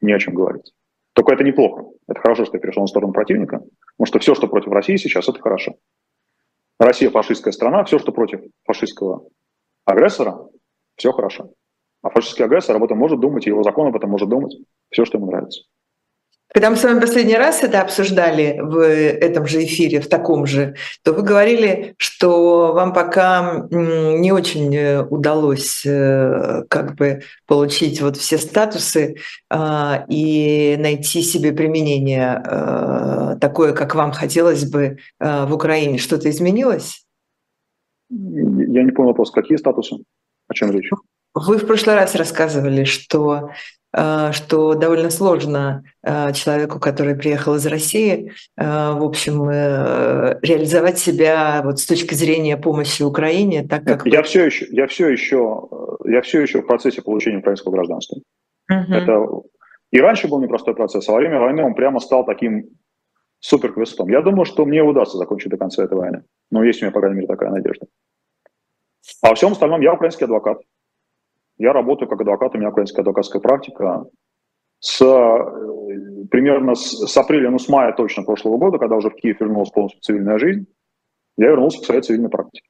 [0.00, 0.72] не о чем говорить.
[1.12, 1.84] Только это неплохо.
[2.08, 5.28] Это хорошо, что я перешел на сторону противника, потому что все, что против России сейчас,
[5.28, 5.76] это хорошо.
[6.78, 9.28] Россия фашистская страна, все, что против фашистского
[9.86, 10.38] агрессора,
[10.96, 11.52] все хорошо.
[12.02, 14.54] А фашистский агрессор об этом может думать, и его закон об этом может думать,
[14.90, 15.62] все, что ему нравится.
[16.54, 20.76] Когда мы с вами последний раз это обсуждали в этом же эфире, в таком же,
[21.02, 28.16] то вы говорили, что вам пока не очень э, удалось э, как бы получить вот
[28.16, 29.16] все статусы
[29.50, 35.98] а, и найти себе применение а, такое, как вам хотелось бы в Украине.
[35.98, 37.04] Что-то изменилось?
[38.66, 39.30] Я не понял вопрос.
[39.30, 39.96] Какие статусы?
[40.48, 40.90] О чем речь?
[41.34, 43.50] Вы в прошлый раз рассказывали, что
[43.96, 51.62] Э, что довольно сложно э, человеку, который приехал из России, э, в общем, реализовать себя
[51.64, 55.68] вот с точки зрения помощи Украине, так как я все еще, я все еще,
[56.04, 58.18] я все еще в процессе получения украинского гражданства.
[58.70, 58.92] Угу.
[58.92, 59.26] Это
[59.92, 62.66] и раньше был непростой процесс, а во время войны он прямо стал таким
[63.40, 64.10] суперквестом.
[64.10, 66.24] Я думаю, что мне удастся закончить до конца этой войны.
[66.50, 67.86] Но есть у меня, по крайней мере, такая надежда.
[69.22, 70.58] А во всем остальном я украинский адвокат.
[71.58, 74.04] Я работаю как адвокат, у меня украинская адвокатская практика.
[74.78, 79.14] С, э, примерно с, с апреля, ну с мая точно прошлого года, когда уже в
[79.14, 80.66] Киев вернулась полностью цивильная жизнь,
[81.38, 82.68] я вернулся к своей цивильной практике.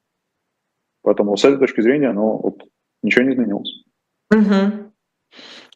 [1.01, 2.63] Поэтому с этой точки зрения, ну, вот,
[3.03, 3.83] ничего не изменилось.
[4.31, 4.86] Угу.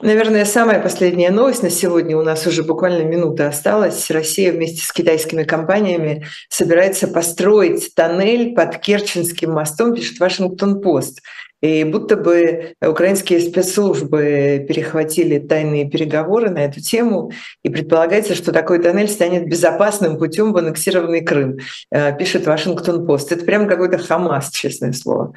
[0.01, 4.09] Наверное, самая последняя новость на сегодня, у нас уже буквально минута осталась.
[4.09, 11.21] Россия вместе с китайскими компаниями собирается построить тоннель под Керченским мостом, пишет Вашингтон-Пост.
[11.61, 17.31] И будто бы украинские спецслужбы перехватили тайные переговоры на эту тему,
[17.61, 21.59] и предполагается, что такой тоннель станет безопасным путем в аннексированный Крым,
[21.91, 23.31] э, пишет Вашингтон-Пост.
[23.31, 25.35] Это прям какой-то Хамас, честное слово.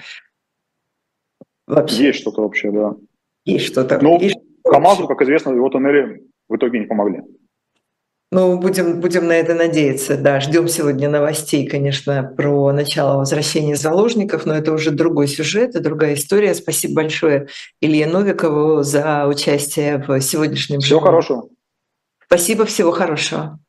[1.66, 2.06] Вообще.
[2.06, 2.94] Есть что-то вообще, да.
[3.44, 3.98] Есть что-то.
[4.00, 7.22] Ну, есть Хамасу, как известно, его тоннели в итоге не помогли.
[8.32, 10.40] Ну, будем, будем на это надеяться, да.
[10.40, 16.14] Ждем сегодня новостей, конечно, про начало возвращения заложников, но это уже другой сюжет и другая
[16.14, 16.54] история.
[16.54, 17.46] Спасибо большое
[17.80, 21.48] Илье Новикову за участие в сегодняшнем Всего хорошего.
[22.26, 23.60] Спасибо, всего хорошего.